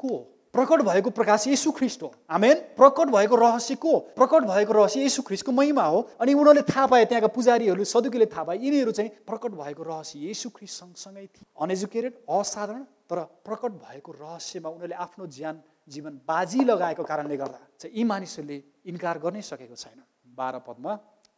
को 0.00 0.16
प्रकट 0.54 0.80
भएको 0.82 1.10
प्रकाश 1.10 1.46
येसु 1.46 1.70
ख्रिस्ट 1.70 2.02
हो। 2.02 2.08
आमेन। 2.30 2.54
प्रकट 2.76 3.08
भएको 3.08 3.36
रहस्य 3.36 3.74
को 3.76 3.98
प्रकट 4.16 4.42
भएको 4.44 4.72
रहस्य 4.72 5.00
येसु 5.00 5.22
ख्रिस्टको 5.22 5.52
महिमा 5.52 5.82
हो 5.84 6.00
अनि 6.20 6.34
उनीहरूले 6.34 6.62
थाहा 6.64 6.86
पाए 6.86 7.04
त्यहाँका 7.04 7.28
पुजारीहरू 7.28 7.84
सदुकीले 7.84 8.26
थाहा 8.26 8.44
पाए 8.44 8.58
यिनीहरू 8.58 8.92
चाहिँ 8.92 9.10
प्रकट 9.26 9.52
भएको 9.52 9.82
रहस्य 9.82 10.18
येसु 10.20 10.48
ख्रिस्ट 10.50 10.80
सँगसँगै 10.80 11.26
थिए। 11.26 11.44
अनएजुकेटेड 11.60 12.12
असाधारण 12.30 12.82
तर 13.04 13.18
प्रकट 13.44 13.72
भएको 13.84 14.12
रहस्यमा 14.14 14.68
उनीहरूले 14.68 14.96
आफ्नो 14.96 15.26
ज्यान 15.28 15.60
जीवन 15.88 16.20
बाजी 16.24 16.64
लगाएको 16.64 17.02
कारणले 17.04 17.36
गर्दा 17.36 17.60
चाहिँ 17.80 17.96
यी 17.96 18.04
मानिसहरूले 18.04 18.58
इन्कार 18.86 19.18
गर्नै 19.18 19.42
सकेको 19.44 19.76
छैन। 19.76 20.00
बाह्र 20.34 20.58
पदमा 20.64 20.92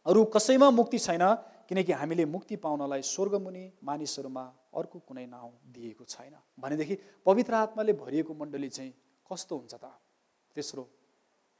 अरू 0.05 0.23
कसैमा 0.31 0.69
मुक्ति 0.71 0.99
छैन। 0.99 1.23
किनकि 1.69 1.91
हामीले 1.93 2.25
मुक्ति 2.25 2.55
पाउनलाई 2.55 3.01
स्वर्गमुनि 3.05 3.63
मानिसहरूमा 3.85 4.43
अर्को 4.73 4.99
कुनै 5.05 5.25
नाउँ 5.25 5.51
दिएको 5.69 6.03
छैन। 6.03 6.33
भनेदेखि 6.57 6.95
पवित्र 7.25 7.53
आत्माले 7.53 7.93
भरिएको 7.93 8.33
मण्डली 8.33 8.69
चाहिँ 8.69 8.93
कस्तो 9.29 9.57
हुन्छ 9.57 9.73
त? 9.73 9.85
तेस्रो 10.55 10.83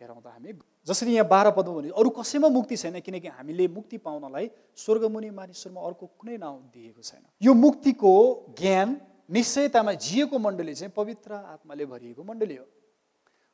हेरौँ 0.01 0.21
त 0.21 0.27
हामी। 0.27 0.53
जसरी 0.87 1.13
यहाँ 1.13 1.27
बाह्र 1.29 1.51
पदमा 1.53 1.73
भने 1.75 1.89
अरू 1.93 2.09
कसैमा 2.09 2.49
मुक्ति 2.49 2.75
छैन 2.77 2.99
किनकि 3.05 3.27
हामीले 3.37 3.67
मुक्ति 3.67 3.97
पाउनलाई 4.01 4.49
स्वर्गमुनि 4.75 5.29
मानिसहरूमा 5.29 5.81
अर्को 5.81 6.05
कुनै 6.17 6.37
नाउँ 6.37 6.57
दिएको 6.73 7.01
छैन। 7.01 7.23
यो 7.45 7.53
मुक्तिको 7.53 8.13
ज्ञान 8.57 8.97
निश्चयतामा 9.29 9.93
जिएको 9.93 10.39
मण्डली 10.39 10.73
चाहिँ 10.73 10.93
पवित्र 10.95 11.33
आत्माले 11.53 11.85
भरिएको 11.85 12.23
मण्डली 12.23 12.55
हो। 12.55 12.65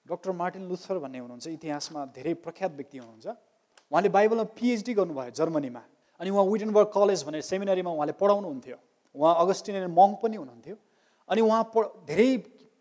डक्टर 0.06 0.32
मार्टिन 0.32 0.63
लुथर 0.70 0.98
भन्ने 1.04 1.20
हुनुहुन्छ 1.20 1.48
इतिहासमा 1.48 2.06
धेरै 2.15 2.34
प्रख्यात 2.39 2.72
व्यक्ति 2.72 2.98
हुनुहुन्छ। 2.98 3.28
उहाँले 3.91 4.10
बाइबलमा 4.10 4.44
पिएचडी 4.56 4.94
गर्नुभयो 4.94 5.32
जर्मनीमा। 5.36 5.84
अनि 6.19 6.30
उहाँ 6.30 6.45
विटनबर्ग 6.45 6.88
कलेज 6.93 7.23
भनेर 7.23 7.41
सेमिनारीमा 7.41 7.91
उहाँले 7.91 8.13
पढाउनुहुन्थ्यो। 8.21 8.78
उहाँ 9.15 9.34
अगस्टिनियन 9.43 9.91
मङ्क 9.91 10.19
पनि 10.23 10.38
हुनुहुन्थ्यो। 10.38 10.75
अनि 11.30 11.41
उहाँ 11.41 11.63
प 11.75 12.06
धेरै 12.08 12.30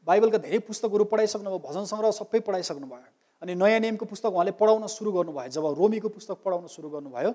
बाइबलका 0.06 0.38
धेरै 0.38 0.58
पुस्तकहरू 0.68 1.04
पढाइसक्नुभयो 1.08 1.58
भजन 1.64 1.84
सङ्ग्रह 1.88 2.10
सबै 2.12 2.40
पढाइसक्नु 2.44 2.86
भयो 2.86 3.08
अनि 3.42 3.54
नयाँ 3.54 3.80
नियमको 3.80 4.04
पुस्तक 4.04 4.30
उहाँले 4.36 4.52
पढाउन 4.60 4.86
सुरु 4.86 5.12
गर्नुभयो 5.12 5.48
जब 5.48 5.64
रोमीको 5.80 6.08
पुस्तक 6.08 6.36
पढाउन 6.44 6.66
सुरु 6.68 6.88
गर्नुभयो 6.90 7.30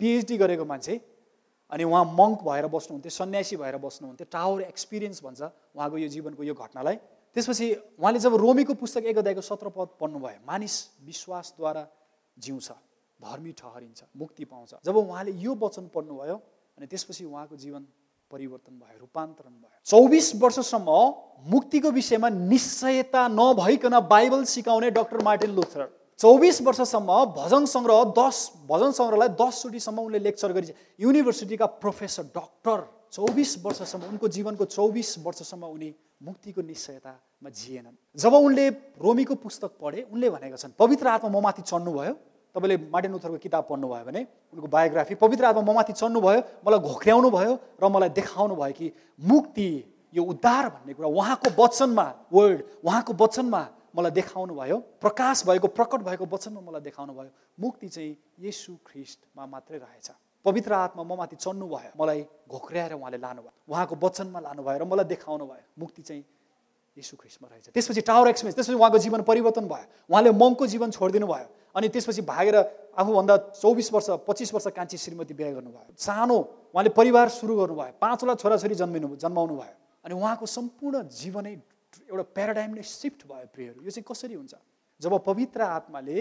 पिएचडी 0.00 0.36
गरेको 0.38 0.64
मान्छे। 0.64 0.94
अनि 1.72 1.84
उहाँ 1.84 2.04
मङ्क 2.04 2.38
भएर 2.44 2.66
बस्नुहुन्थ्यो 2.68 3.10
सन्यासी 3.10 3.56
भएर 3.56 3.76
बस्नुहुन्थ्यो 3.80 4.26
टावर 4.30 4.60
एक्सपिरियन्स 4.62 5.22
भन्छ 5.24 5.40
उहाँको 5.74 5.96
यो 5.98 6.08
जीवनको 6.14 6.42
यो 6.44 6.54
घटनालाई। 6.54 6.96
त्यसपछि 7.36 7.66
उहाँले 7.98 8.18
जब 8.20 8.34
रोमीको 8.36 8.74
पुस्तक 8.76 9.02
एक 9.08 9.18
अध्यायको 9.18 9.40
सत्र 9.40 9.68
पद 9.72 9.88
पढ्नुभयो 10.00 10.44
मानिस 10.46 10.74
विश्वासद्वारा 11.02 11.82
जिउँछ। 12.36 12.68
धर्मी 13.22 13.52
ठहरिन्छ 13.52 14.02
मुक्ति 14.16 14.44
पाउँछ। 14.44 14.74
जब 14.84 14.96
उहाँले 14.96 15.32
यो 15.38 15.54
वचन 15.54 15.88
पढ्नुभयो 15.94 16.36
अनि 16.78 16.86
त्यसपछि 16.86 17.24
उहाँको 17.24 17.56
जीवन 17.56 17.86
परिवर्तन 18.30 18.74
भयो 18.74 18.98
रूपान्तरण 19.00 19.52
भयो। 19.52 19.80
चौबिस 19.86 20.34
वर्षसम्म 20.42 20.90
मुक्तिको 21.46 21.90
विषयमा 21.90 22.28
निश्चयता 22.28 23.26
नभइकन 23.30 23.98
बाइबल 24.08 24.44
सिकाउने 24.48 24.90
डाक्टर 24.90 25.22
मार्टिन 25.22 25.50
लुथर। 25.54 25.88
चौबिस 26.18 26.60
वर्षसम्म 26.62 27.10
भजन 27.36 27.64
सङ्ग्रह 27.66 28.04
दस 28.16 28.36
भजन 28.70 28.90
सङ्ग्रहलाई 28.92 29.28
दसचोटिसम्म 29.36 29.98
उनले 30.00 30.18
लेक्चर 30.18 30.52
गरि 30.52 30.74
युनिभर्सिटीका 31.00 31.66
प्रोफेसर 31.82 32.24
डक्टर 32.32 32.78
चौबिस 33.12 33.50
वर्षसम्म 33.64 34.08
उनको 34.08 34.28
जीवनको 34.28 34.64
चौबिस 34.66 35.18
वर्षसम्म 35.26 35.64
उनी 35.66 35.94
मुक्तिको 36.22 36.62
निश्चयतामा 36.62 37.50
जिएनन्। 37.50 37.96
जब 38.16 38.32
उनले 38.32 38.68
रोमीको 38.96 39.34
पुस्तक 39.36 39.70
पढे 39.76 40.02
उनले 40.08 40.30
भनेका 40.30 40.56
छन् 40.56 40.72
पवित्र 40.78 41.06
आत्मा 41.08 41.30
म 41.30 41.42
माथि 41.42 41.62
चढ्नुभयो 41.62 42.14
तपाईँले 42.54 42.76
मार्टिन 42.92 43.12
लुथरको 43.12 43.38
किताब 43.40 43.64
पढ्नुभयो 43.70 44.04
भने 44.04 44.20
उनको 44.52 44.68
बायोग्राफी 44.68 45.14
पवित्र 45.16 45.44
आत्मा 45.44 45.62
म 45.62 45.74
माथि 45.74 45.92
चढ्नुभयो 45.92 46.40
मलाई 46.66 46.80
घोक्र्याउनु 46.80 47.28
भयो 47.30 47.52
र 47.80 47.88
मलाई 47.88 48.10
देखाउनु 48.12 48.54
भयो 48.56 48.72
कि 48.76 48.92
मुक्ति 49.20 49.68
यो 50.14 50.22
उद्धार 50.22 50.68
भन्ने 50.68 50.92
कुरा 50.92 51.08
उहाँको 51.08 51.48
वचनमा 51.56 52.06
वर्ड 52.32 52.58
उहाँको 52.84 53.12
वचनमा 53.16 53.62
मलाई 53.96 54.12
देखाउनु 54.12 54.54
भयो 54.54 54.76
प्रकाश 55.00 55.44
भएको 55.48 55.68
प्रकट 55.72 56.00
भएको 56.04 56.24
वचनमा 56.28 56.60
मलाई 56.60 56.80
देखाउनु 56.88 57.12
भयो 57.12 57.30
मुक्ति 57.60 57.88
चाहिँ 57.88 58.16
यसु 58.44 58.76
ख्रिस्टमा 58.84 59.46
मात्रै 59.46 59.78
रहेछ। 59.78 60.10
पवित्र 60.44 60.72
आत्मा 60.72 61.02
म 61.02 61.16
माथि 61.16 61.36
चढ्नु 61.36 61.66
भयो 61.68 61.92
मलाई 61.96 62.20
घोक्र्याएर 62.52 62.92
उहाँले 62.92 63.18
लानुभयो। 63.18 63.52
उहाँको 63.72 63.94
वचनमा 63.96 64.40
लानुभयो 64.40 64.78
र 64.78 64.84
मलाई 64.84 65.04
देखाउनु 65.08 65.44
भयो 65.48 65.64
मुक्ति 65.78 66.02
चाहिँ 66.02 66.24
यीशु 66.96 67.16
ख्रिस्टमा 67.16 67.48
रहेछ। 67.48 67.72
त्यसपछि 67.72 68.00
टावर 68.04 68.28
एक्सपिरियन्स 68.28 68.56
त्यसपछि 68.56 68.76
उहाँको 68.76 68.98
जीवन 68.98 69.22
परिवर्तन 69.24 69.64
भयो। 69.68 69.86
उहाँले 70.10 70.30
मङको 70.36 70.66
जीवन 70.66 70.90
छोडिदिनु 70.92 71.26
भयो 71.26 71.48
अनि 71.74 71.88
त्यसपछि 71.88 72.22
भागेर 72.22 72.56
आफूभन्दा 72.92 73.36
चौबिस 73.56 73.92
वर्ष 73.92 74.08
पच्चिस 74.28 74.54
वर्ष 74.54 74.66
कान्छी 74.76 74.96
श्रीमती 74.98 75.34
बिहा 75.34 75.50
गर्नुभयो। 75.56 75.94
सानो 75.96 76.36
उहाँले 76.74 76.90
परिवार 76.92 77.28
सुरु 77.28 77.56
गर्नुभयो। 77.56 77.92
पाँचवटा 78.00 78.34
छोराछोरी 78.36 78.74
जन्मिनु 78.74 79.16
जन्माउनु 79.16 79.54
भयो। 79.56 79.74
अनि 80.04 80.14
उहाँको 80.14 80.46
सम्पूर्ण 80.46 81.08
जीवनै 81.08 81.52
एउटा 82.08 82.24
प्याराडाइम 82.36 82.70
नै 82.74 82.82
सिफ्ट 82.82 83.26
भयो 83.28 83.46
प्रियहरू। 83.54 83.78
यो 83.84 83.90
चाहिँ 83.90 84.04
कसरी 84.04 84.34
हुन्छ? 84.34 84.54
जब 85.00 85.12
पवित्र 85.24 85.60
आत्माले 85.60 86.16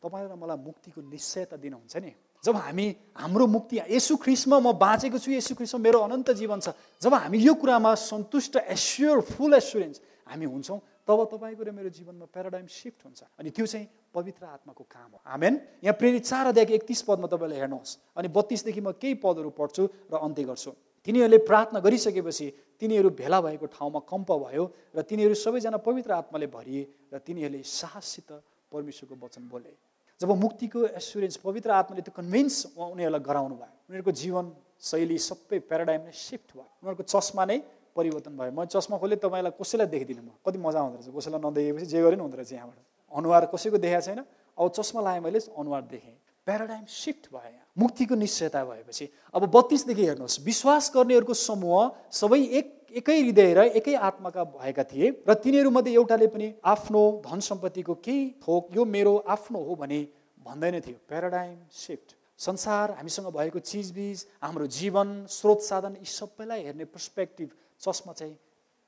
तपाईँ 0.00 0.28
र 0.28 0.34
मलाई 0.36 0.58
मुक्तिको 0.60 1.00
निश्चयता 1.00 1.56
दिनुहुन्छ 1.56 1.96
नि 1.96 2.12
जब 2.44 2.56
हामी 2.56 2.86
हाम्रो 3.20 3.46
मुक्ति 3.46 3.76
यसु 3.90 4.16
ख्रिस्टमा 4.16 4.58
म 4.60 4.72
बाँचेको 4.72 5.18
छु 5.20 5.30
यसु 5.32 5.54
ख्रिस्टमा 5.54 5.80
मेरो 5.80 5.98
अनन्त 6.00 6.30
जीवन 6.40 6.60
छ 6.60 6.72
जब 7.02 7.12
हामी 7.14 7.38
यो 7.38 7.52
कुरामा 7.52 7.94
सन्तुष्ट 8.00 8.56
एस्योर 8.64 9.20
फुल 9.28 9.54
एस्योरेन्स 9.60 10.00
हामी 10.24 10.46
हुन्छौँ 10.46 10.78
तब 11.10 11.26
तपाईँको 11.26 11.62
र 11.66 11.70
मेरो 11.74 11.90
जीवनमा 11.90 12.26
प्याराडाइम 12.30 12.66
सिफ्ट 12.70 13.00
हुन्छ। 13.02 13.20
अनि 13.34 13.50
त्यो 13.50 13.66
चाहिँ 13.66 13.86
पवित्र 14.14 14.46
आत्माको 14.46 14.84
काम 14.86 15.10
हो। 15.10 15.18
आमेन 15.26 15.54
यहाँ 15.82 15.96
प्रेरित 15.98 16.22
चार 16.22 16.46
अध्यायको 16.54 16.74
एकतिस 16.78 17.02
पदमा 17.02 17.26
तपाईँले 17.26 17.56
हेर्नुहोस्। 17.58 18.14
अनि 18.14 18.28
बत्तिसदेखि 18.30 18.80
म 18.80 18.94
केही 18.94 19.18
पदहरू 19.18 19.50
पढ्छु 19.50 19.82
र 20.06 20.14
अन्त्य 20.22 20.44
गर्छु। 20.46 20.70
तिनीहरूले 21.02 21.38
प्रार्थना 21.42 21.78
गरिसकेपछि 21.82 22.46
तिनीहरू 22.78 23.10
भेला 23.10 23.40
भएको 23.42 23.66
ठाउँमा 23.74 24.00
कम्प 24.06 24.30
भयो 24.30 24.64
र 24.94 25.02
तिनीहरू 25.02 25.34
सबैजना 25.34 25.82
पवित्र 25.82 26.10
आत्माले 26.14 26.46
भरिए 26.46 27.10
र 27.10 27.18
तिनीहरूले 27.18 27.62
साहससित 27.66 28.30
परमेश्वरको 28.70 29.18
वचन 29.18 29.50
बोले। 29.50 29.74
जब 30.20 30.30
मुक्तिको 30.30 30.94
एस्युरेन्स 30.94 31.36
पवित्र 31.42 31.70
आत्माले 31.74 32.02
त्यो 32.06 32.14
कन्भिन्स 32.14 32.78
उनीहरूलाई 32.78 33.22
गराउनु 33.26 33.56
भयो। 33.58 33.74
उनीहरूको 33.90 34.12
जीवन 34.14 34.44
शैली 34.78 35.18
सबै 35.18 35.58
प्याराडाइम 35.66 36.02
नै 36.06 36.14
सिफ्ट 36.14 36.48
भयो। 36.54 36.68
उनीहरूको 36.86 37.04
चस्मा 37.08 37.44
नै 37.50 37.58
परिवर्तन 37.96 38.36
भयो। 38.36 38.52
म 38.52 38.64
चस्मा 38.66 38.96
खोलेँ 38.98 39.18
तपाईँलाई 39.18 39.52
कसैलाई 39.58 39.86
देखिदिनँ 39.86 40.22
म। 40.22 40.30
कति 40.40 40.58
मजा 40.58 40.78
आउँदो 40.80 40.96
रहेछ। 40.96 41.16
कसैलाई 41.16 41.40
नदेखेपछि 41.40 41.86
जे 41.86 42.00
गरे 42.02 42.16
नि 42.16 42.22
हुँदो 42.22 42.36
रहेछ 42.36 42.52
यहाँबाट। 42.52 42.78
अनुहार 43.12 43.44
कसैको 43.54 43.78
देखाएको 43.78 44.06
छैन। 44.06 44.20
अब 44.58 44.68
चस्मा 44.70 45.00
लगाएँ 45.00 45.20
मैले 45.20 45.38
अनुहार 45.38 45.82
देखेँ। 45.90 46.16
प्याराडाइम 46.46 46.84
सिफ्ट 46.88 47.24
भयो 47.32 47.46
यहाँ। 47.46 47.66
मुक्तिको 47.78 48.14
निश्चयता 48.14 48.64
भएपछि। 48.64 49.04
अब 49.34 49.42
बत्तिसदेखि 49.50 50.04
हेर्नुहोस्। 50.06 50.40
विश्वास 50.40 50.90
गर्नेहरूको 50.94 51.34
समूह 51.34 51.90
सबै 52.10 52.40
एक 52.58 52.66
एकै 52.90 53.18
हृदय 53.20 53.52
र 53.54 53.60
एकै 53.78 53.94
आत्माका 53.94 54.44
भएका 54.56 54.84
थिए 54.84 55.22
र 55.28 55.34
तिनीहरूमध्ये 55.36 55.92
एउटाले 55.94 56.26
पनि 56.26 56.46
आफ्नो 56.64 57.02
धन 57.22 57.40
सम्पत्तिको 57.40 57.94
केही 58.02 58.22
थोक 58.42 58.74
यो 58.74 58.84
मेरो 58.84 59.14
आफ्नो 59.30 59.58
हो 59.62 59.74
भने 59.76 60.00
भन्दैन 60.42 60.80
थियो। 60.80 60.98
प्याराडाइम 61.06 61.56
सिफ्ट 61.70 62.16
संसार 62.40 62.90
हामीसँग 62.98 63.28
भएको 63.30 63.58
चिजबिज 63.60 64.26
हाम्रो 64.42 64.66
जीवन 64.66 65.08
स्रोत 65.28 65.60
साधन 65.62 65.96
यी 66.00 66.08
सबैलाई 66.08 66.62
हेर्ने 66.64 66.84
पर्सपेक्टिभ 66.88 67.48
चस्मा 67.80 68.12
चाहिँ 68.12 68.36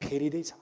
फेरिँदैछ। 0.00 0.52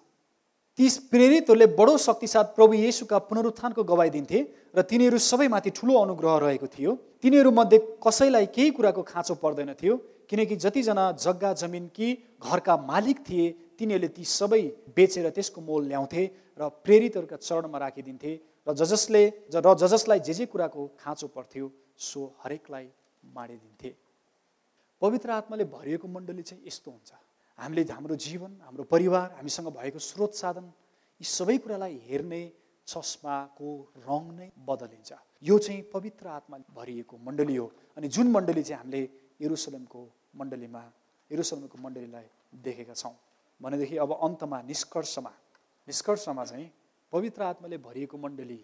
ती 0.79 0.89
प्रेरितहरूले 1.11 1.67
बडो 1.75 1.97
शक्तिसाथ 1.99 2.45
प्रभु 2.57 2.73
येसुका 2.75 3.19
पुनरुत्थानको 3.29 3.83
गवाई 3.85 4.11
दिन्थे 4.11 4.39
र 4.77 4.83
तिनीहरू 4.83 5.19
सबैमाथि 5.21 5.71
ठुलो 5.71 5.95
अनुग्रह 5.99 6.37
रहेको 6.47 6.67
थियो। 6.67 6.95
तिनीहरूमध्ये 7.23 7.79
कसैलाई 8.01 8.47
केही 8.55 8.71
कुराको 8.71 9.03
खाँचो 9.03 9.35
पर्दैन 9.43 9.75
थियो 9.75 9.97
किनकि 10.31 10.57
जतिजना 10.57 11.05
जग्गा 11.19 11.53
जमिन 11.59 11.87
कि 11.91 12.09
घरका 12.41 12.77
मालिक 12.87 13.19
थिए 13.29 13.47
तिनीहरूले 13.79 14.09
ती 14.09 14.25
सबै 14.25 14.63
बेचेर 14.95 15.29
त्यसको 15.31 15.61
मोल 15.61 15.89
ल्याउँथे 15.89 16.23
र 16.57 16.69
प्रेरितहरूका 16.85 17.37
चरणमा 17.37 17.79
राखिदिन्थे 17.79 18.33
र 18.69 18.73
ज 18.73 18.87
जसले 18.87 19.23
र 19.51 19.75
ज 19.75 19.85
जसलाई 19.85 20.21
जे 20.21 20.35
जे 20.39 20.47
कुराको 20.47 20.87
खाँचो 21.01 21.27
पर्थ्यो 21.35 21.67
सो 21.99 22.21
हरेकलाई 22.45 22.87
माडिदिन्थे 23.35 23.91
पवित्र 25.03 25.31
आत्माले 25.31 25.65
भरिएको 25.67 26.09
मण्डली 26.09 26.43
चाहिँ 26.43 26.63
यस्तो 26.67 26.91
हुन्छ। 26.91 27.11
हामीले 27.61 27.83
हाम्रो 27.91 28.17
जीवन 28.17 28.53
हाम्रो 28.65 28.85
परिवार 28.91 29.29
हामीसँग 29.37 29.69
भएको 29.77 29.99
स्रोत 30.01 30.35
साधन 30.35 30.67
यी 31.21 31.27
सबै 31.29 31.57
कुरालाई 31.65 31.97
हेर्ने 32.09 32.43
चस्माको 32.87 33.71
रङ 34.09 34.25
नै 34.37 34.49
बदलिन्छ। 34.69 35.11
यो 35.43 35.59
चाहिँ 35.59 35.83
पवित्र 35.93 36.27
आत्मा 36.29 36.57
भरिएको 36.77 37.19
मण्डली 37.27 37.57
हो 37.57 37.67
अनि 37.97 38.09
जुन 38.09 38.31
मण्डली 38.37 38.63
चाहिँ 38.63 38.81
हामीले 38.81 39.03
यरुसलमको 39.43 40.01
मण्डलीमा 40.41 40.83
यरुसलमको 41.31 41.77
मण्डलीलाई 41.85 42.27
देखेका 42.65 42.95
छौँ। 42.95 43.15
भनेदेखि 43.61 43.97
अब 44.05 44.11
अन्तमा 44.27 44.59
निष्कर्षमा 44.63 45.33
निष्कर्षमा 45.89 46.45
चाहिँ 46.45 46.69
पवित्र 47.13 47.43
आत्माले 47.43 47.79
भरिएको 47.79 48.17
मण्डली 48.19 48.61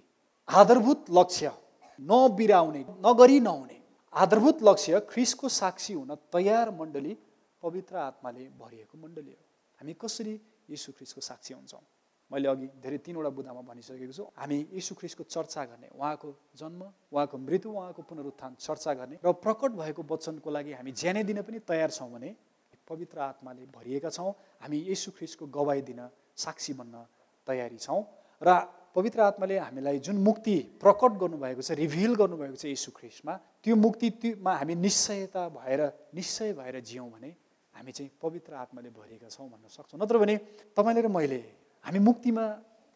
आधारभूत 0.48 1.10
लक्ष्य 1.18 1.52
नबिराउने 1.98 2.82
नगरी 3.06 3.38
नहुने 3.40 3.78
आधारभूत 4.12 4.62
लक्ष्य 4.68 5.00
ख्रिसको 5.10 5.48
साक्षी 5.52 5.94
हुन 5.94 6.14
तयार 6.32 6.70
मण्डली 6.80 7.16
पवित्र 7.66 7.96
आत्माले 7.98 8.48
भरिएको 8.62 8.94
मण्डली 9.02 9.34
हो। 9.34 9.42
हामी 9.78 9.92
कसरी 9.98 10.34
यीशु 10.70 10.92
ख्रिसको 10.92 11.20
साक्षी 11.20 11.54
हुन्छौँ? 11.54 11.82
मैले 12.30 12.48
अघि 12.48 12.66
धेरै 12.82 12.98
तिनवटा 13.06 13.30
बुदामा 13.30 13.62
भनिसकेको 13.70 14.12
छु। 14.12 14.24
हामी 14.34 14.58
यीशु 14.74 14.94
ख्रिसको 14.98 15.22
चर्चा 15.26 15.62
गर्ने 15.70 15.88
उहाँको 15.94 16.28
जन्म 16.58 16.82
उहाँको 17.12 17.36
मृत्यु 17.38 17.70
उहाँको 17.70 18.02
पुनरुत्थान 18.02 18.54
चर्चा 18.58 18.92
गर्ने 18.98 19.16
र 19.22 19.32
प्रकट 19.38 19.70
भएको 19.78 20.02
वचनको 20.02 20.50
लागि 20.50 20.72
हामी 20.74 20.92
ज्यानै 20.92 21.22
दिन 21.22 21.42
पनि 21.42 21.58
तयार 21.62 21.90
छौँ 21.90 22.10
भने 22.10 22.34
पवित्र 22.82 23.18
आत्माले 23.20 23.66
भरिएका 23.70 24.10
छौँ। 24.10 24.30
हामी 24.62 24.78
यीशु 24.90 25.10
ख्रिसको 25.14 25.46
गवाई 25.46 25.80
दिन 25.82 26.00
साक्षी 26.34 26.72
बन्न 26.74 27.06
तयारी 27.46 27.78
छौँ 27.78 28.02
र 28.42 28.58
पवित्र 28.94 29.20
आत्माले 29.20 29.58
हामीलाई 29.58 29.98
जुन 30.02 30.16
मुक्ति 30.18 30.56
प्रकट 30.82 31.12
गर्नुभएको 31.22 31.62
छ 31.62 31.70
रिभिल 31.78 32.14
गर्नुभएको 32.16 32.56
छ 32.56 32.64
यीशु 32.66 32.90
ख्रिस्टमा 32.90 33.34
त्यो 33.62 33.76
मुक्तिमा 33.76 34.52
हामी 34.56 34.74
निश्चयता 34.74 35.48
भएर 35.54 35.80
निश्चय 36.10 36.52
भएर 36.58 36.80
जियौँ 36.82 37.10
भने 37.10 37.30
हामी 37.76 37.92
चाहिँ 37.92 38.10
पवित्र 38.16 38.52
आत्माले 38.56 38.90
भरिएका 38.90 39.28
छौँ 39.28 39.48
भन्न 39.48 39.68
सक्छौँ। 39.68 40.00
नत्र 40.00 40.16
भने 40.18 40.36
तपाईँले 40.76 41.02
र 41.02 41.08
मैले 41.08 41.40
हामी 41.84 41.98
मुक्तिमा 42.00 42.44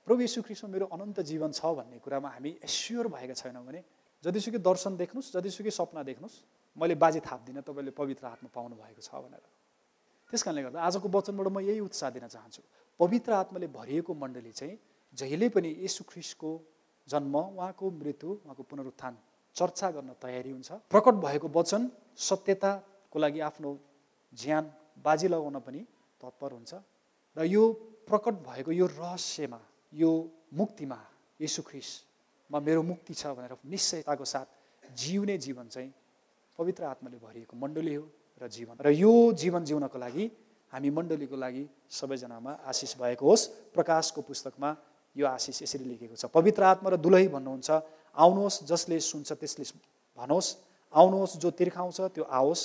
प्रभु 0.09 0.21
यीशु 0.21 0.43
ख्रिस्टमा 0.43 0.69
मेरो 0.73 0.87
अनन्त 0.91 1.21
जीवन 1.21 1.51
छ 1.53 1.61
भन्ने 1.79 1.99
कुरामा 2.01 2.29
हामी 2.29 2.51
एस्योर 2.65 3.07
भएका 3.09 3.35
छैनौँ 3.37 3.65
भने 3.65 3.81
जतिसुकै 4.25 4.59
दर्शन 4.59 4.97
देख्नुहोस् 4.97 5.33
जतिसुकै 5.37 5.71
सपना 5.71 6.03
देख्नुहोस् 6.03 6.37
मैले 6.77 6.95
बाजी 6.97 7.21
थाप्दिनँ 7.21 7.63
तपाईँले 7.63 7.93
पवित्र 7.93 8.25
आत्मा 8.27 8.49
पाउनु 8.51 8.75
भएको 8.81 9.03
छ 9.03 9.11
भनेर। 9.15 9.45
त्यस 10.33 10.43
कारणले 10.43 10.63
गर्दा 10.63 10.79
आजको 10.81 11.09
वचनबाट 11.09 11.49
म 11.51 11.59
यही 11.61 11.81
उत्साह 11.81 12.11
दिन 12.17 12.27
चाहन्छु। 12.29 12.63
पवित्र 13.01 13.33
आत्माले 13.33 13.67
भरिएको 13.69 14.13
मण्डली 14.15 14.53
चाहिँ 14.53 14.77
जहिले 15.15 15.49
पनि 15.51 15.71
यीशु 15.83 16.05
ख्रिस्टको 16.07 16.51
जन्म 17.09 17.35
उहाँको 17.37 17.87
मृत्यु 17.91 18.31
उहाँको 18.31 18.63
पुनरुत्थान 18.63 19.15
चर्चा 19.57 19.89
गर्न 19.91 20.11
तयारी 20.23 20.51
हुन्छ। 20.51 20.71
प्रकट 20.87 21.15
भएको 21.27 21.49
वचन 21.51 21.91
सत्यताको 22.15 23.19
लागि 23.19 23.41
आफ्नो 23.43 23.71
ज्यान 24.33 24.65
बाजी 25.05 25.29
लगाउन 25.29 25.59
पनि 25.61 25.81
तत्पर 26.21 26.53
हुन्छ। 26.53 26.73
र 27.37 27.45
यो 27.47 27.63
प्रकट 28.07 28.35
भएको 28.43 28.73
यो 28.73 28.87
रहस्यमा 28.87 29.61
यो 29.93 30.11
मुक्तिमा 30.55 30.99
यसु 31.41 31.63
ख्रिसमा 31.63 32.59
मेरो 32.61 32.83
मुक्ति 32.83 33.15
छ 33.15 33.27
भनेर 33.33 33.57
निश्चयताको 33.65 34.25
साथ 34.25 34.47
जिउने 34.99 35.39
जीवन 35.39 35.67
चाहिँ 35.69 35.93
पवित्र 36.59 36.85
आत्माले 36.85 37.19
भरिएको 37.19 37.57
मण्डली 37.57 37.95
हो 37.95 38.05
र 38.43 38.49
जीवन। 38.49 38.77
र 38.81 38.91
यो 38.91 39.33
जीवन 39.33 39.65
जिउनको 39.65 39.99
लागि 39.99 40.25
हामी 40.73 40.91
मण्डलीको 40.91 41.37
लागि 41.37 41.65
सबैजनामा 41.91 42.53
आशिष 42.67 42.97
भएको 42.99 43.27
होस्। 43.27 43.73
प्रकाशको 43.75 44.21
पुस्तकमा 44.23 44.71
यो 45.17 45.27
आशिष 45.27 45.63
यसरी 45.63 45.85
लेखेको 45.85 46.15
छ। 46.15 46.25
पवित्र 46.31 46.63
आत्मा 46.63 46.91
र 46.91 46.97
दुलही 46.99 47.29
भन्नुहुन्छ 47.29 47.71
आउनुहोस् 48.17 48.63
जसले 48.67 49.01
सुन्छ 49.01 49.33
त्यसले 49.33 49.65
भनोस्। 50.19 50.49
आउनुहोस् 50.95 51.39
जो 51.39 51.51
तिर्खाउँछ 51.51 51.99
त्यो 52.15 52.25
आओस्। 52.25 52.61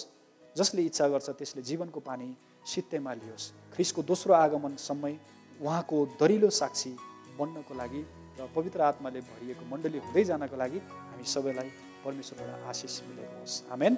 जसले 0.56 0.82
इच्छा 0.82 1.08
गर्छ 1.08 1.30
त्यसले 1.30 1.62
जीवनको 1.62 2.00
पानी 2.00 2.28
सित्तैमा 2.66 3.14
लियोस्। 3.14 3.52
ख्रिसको 3.74 4.02
दोस्रो 4.04 4.34
आगमन 4.34 4.76
समय 4.80 5.14
उहाँको 5.60 5.98
दरिलो 6.20 6.50
साक्षी 6.50 6.92
बन्नको 7.40 7.74
लागि 7.76 8.02
र 8.40 8.48
पवित्र 8.56 8.82
आत्माले 8.82 9.20
भरिएको 9.22 9.64
मण्डली 9.72 10.00
हुँदै 10.06 10.24
जानको 10.24 10.56
लागि 10.56 10.80
हामी 10.80 11.26
सबैलाई 11.28 11.70
परमेश्वरबाट 12.06 12.64
आशिष 12.72 13.02
मिलेको 13.08 13.40
होस्। 13.40 13.64
आमेन। 13.72 13.94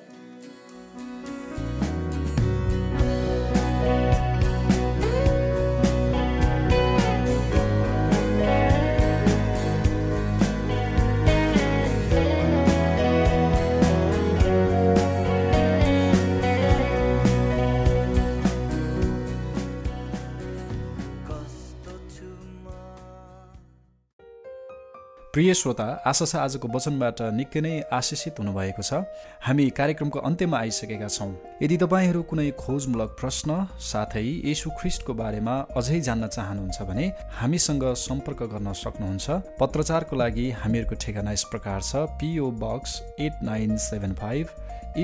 प्रिय 25.37 25.53
श्रोता 25.53 25.83
आशा 26.07 26.25
छ 26.25 26.35
आजको 26.35 26.67
वचनबाट 26.73 27.19
निकै 27.37 27.61
नै 27.61 27.71
आशिषित 27.93 28.39
हुनुभएको 28.41 28.81
छ। 28.81 29.01
हामी 29.47 29.65
कार्यक्रमको 29.79 30.19
अन्त्यमा 30.29 30.57
आइसकेका 30.59 31.09
छौँ। 31.15 31.29
यदि 31.61 31.77
तपाईँहरू 31.83 32.21
कुनै 32.31 32.45
खोजमूलक 32.57 33.13
प्रश्न 33.19 33.57
साथै 33.89 34.23
यशु 34.23 34.73
ख्रिस्टको 34.79 35.13
बारेमा 35.13 35.55
अझै 35.77 35.99
जान्न 36.07 36.27
चाहनुहुन्छ 36.35 36.89
भने 36.89 37.05
हामीसँग 37.37 37.85
सम्पर्क 38.05 38.41
गर्न 38.53 38.73
सक्नुहुन्छ। 38.81 39.25
पत्रचारको 39.61 40.15
लागि 40.17 40.49
हामीहरूको 40.57 40.95
ठेगाना 41.05 41.31
यस 41.37 41.43
प्रकार 41.53 41.81
छ 41.83 42.09
PO 42.17 42.49
box 42.57 43.01
eight 43.21 43.43
nine 43.45 43.77
seven 43.85 44.13
five 44.17 44.45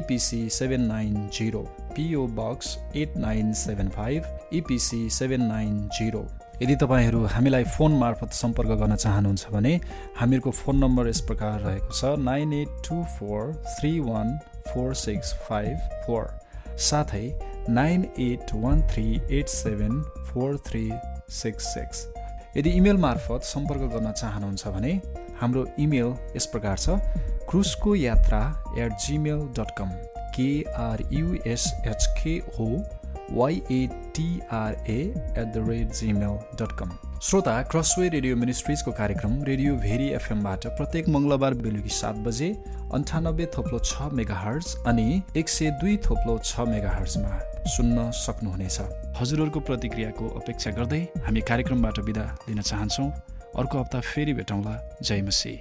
EPC 0.01 0.41
seven 0.57 0.89
nine 0.89 1.27
zero 1.37 1.61
PO 1.93 2.25
box 2.39 2.77
eight 3.03 3.17
nine 3.25 3.53
seven 3.61 3.97
five 3.99 4.57
EPC 4.61 5.09
seven 5.19 5.45
nine 5.47 5.77
zero 5.99 6.25
यदि 6.63 6.75
तपाईँहरू 6.79 7.19
हामीलाई 7.27 7.63
फोन 7.67 7.91
मार्फत 7.99 8.31
सम्पर्क 8.33 8.71
गर्न 8.79 8.95
चाहनुहुन्छ 8.95 9.47
भने 9.51 9.73
हामीहरूको 10.15 10.51
फोन 10.53 10.77
नम्बर 10.79 11.07
यस 11.07 11.21
प्रकार 11.27 11.59
रहेको 11.61 11.91
छ 11.91 12.11
nine 12.23 12.53
eight 12.53 12.69
two 12.87 12.95
four 13.15 13.41
three 13.71 13.91
one 14.01 14.31
four 14.67 14.93
six 14.95 15.33
five 15.47 15.75
four 16.05 16.23
साथै 16.85 17.25
nine 17.71 17.99
eight 18.27 18.53
one 18.57 18.77
three 18.87 19.05
eight 19.31 19.47
seven 19.49 19.93
four 20.29 20.49
three 20.67 20.83
six 21.33 21.63
six 21.73 21.97
यदि 22.57 22.69
इमेल 22.77 22.97
मार्फत 23.07 23.41
सम्पर्क 23.49 23.83
गर्न 23.93 24.09
चाहनुहुन्छ 24.13 24.63
भने 24.69 24.93
हाम्रो 25.41 25.63
इमेल 25.81 26.09
यस 26.37 26.45
प्रकार 26.55 26.77
छ 26.79 26.87
क्रुसको 27.51 27.91
यात्रा 27.97 28.41
at 28.77 28.91
Gmail 29.07 29.39
dot 29.59 29.69
com 29.77 29.89
KRUSHKO 30.35 31.83
YATRA 33.31 34.99
at 34.99 35.47
the 35.47 35.65
rate 35.69 35.91
Gmail 35.93 36.37
dot 36.61 36.77
com 36.79 36.91
श्रोता 37.23 37.61
क्रसवे 37.71 38.07
रेडियो 38.09 38.35
मिनिस्ट्रिजको 38.35 38.91
कार्यक्रम 38.91 39.41
रेडियो 39.43 39.75
भेरी 39.75 40.07
एफएमबाट 40.13 40.67
प्रत्येक 40.77 41.09
मङ्गलबार 41.09 41.53
बेलुकी 41.63 41.89
सात 41.89 42.15
बजे 42.25 42.49
अन्ठानब्बे 42.93 43.45
थोप्लो 43.57 43.79
छ 43.79 44.11
मेगा 44.13 44.35
हर्ज 44.35 44.75
अनि 44.87 45.21
एक 45.37 45.49
सय 45.49 45.69
दुई 45.81 45.97
थोप्लो 46.05 46.37
छ 46.39 46.67
मेगा 46.67 46.89
हर्जमा 46.89 47.39
सुन्न 47.75 48.09
सक्नुहुनेछ। 48.13 48.79
हजुरहरूको 49.19 49.59
प्रतिक्रियाको 49.69 50.27
अपेक्षा 50.39 50.71
गर्दै 50.71 51.01
हामी 51.25 51.41
कार्यक्रमबाट 51.49 51.99
बिदा 52.09 52.25
लिन 52.49 52.61
चाहन्छौँ। 52.61 53.09
अर्को 53.55 53.79
हप्ता 53.79 53.99
फेरि 54.01 54.33
भेटौँला। 54.33 54.73
जय 55.01 55.21
मसी 55.21 55.55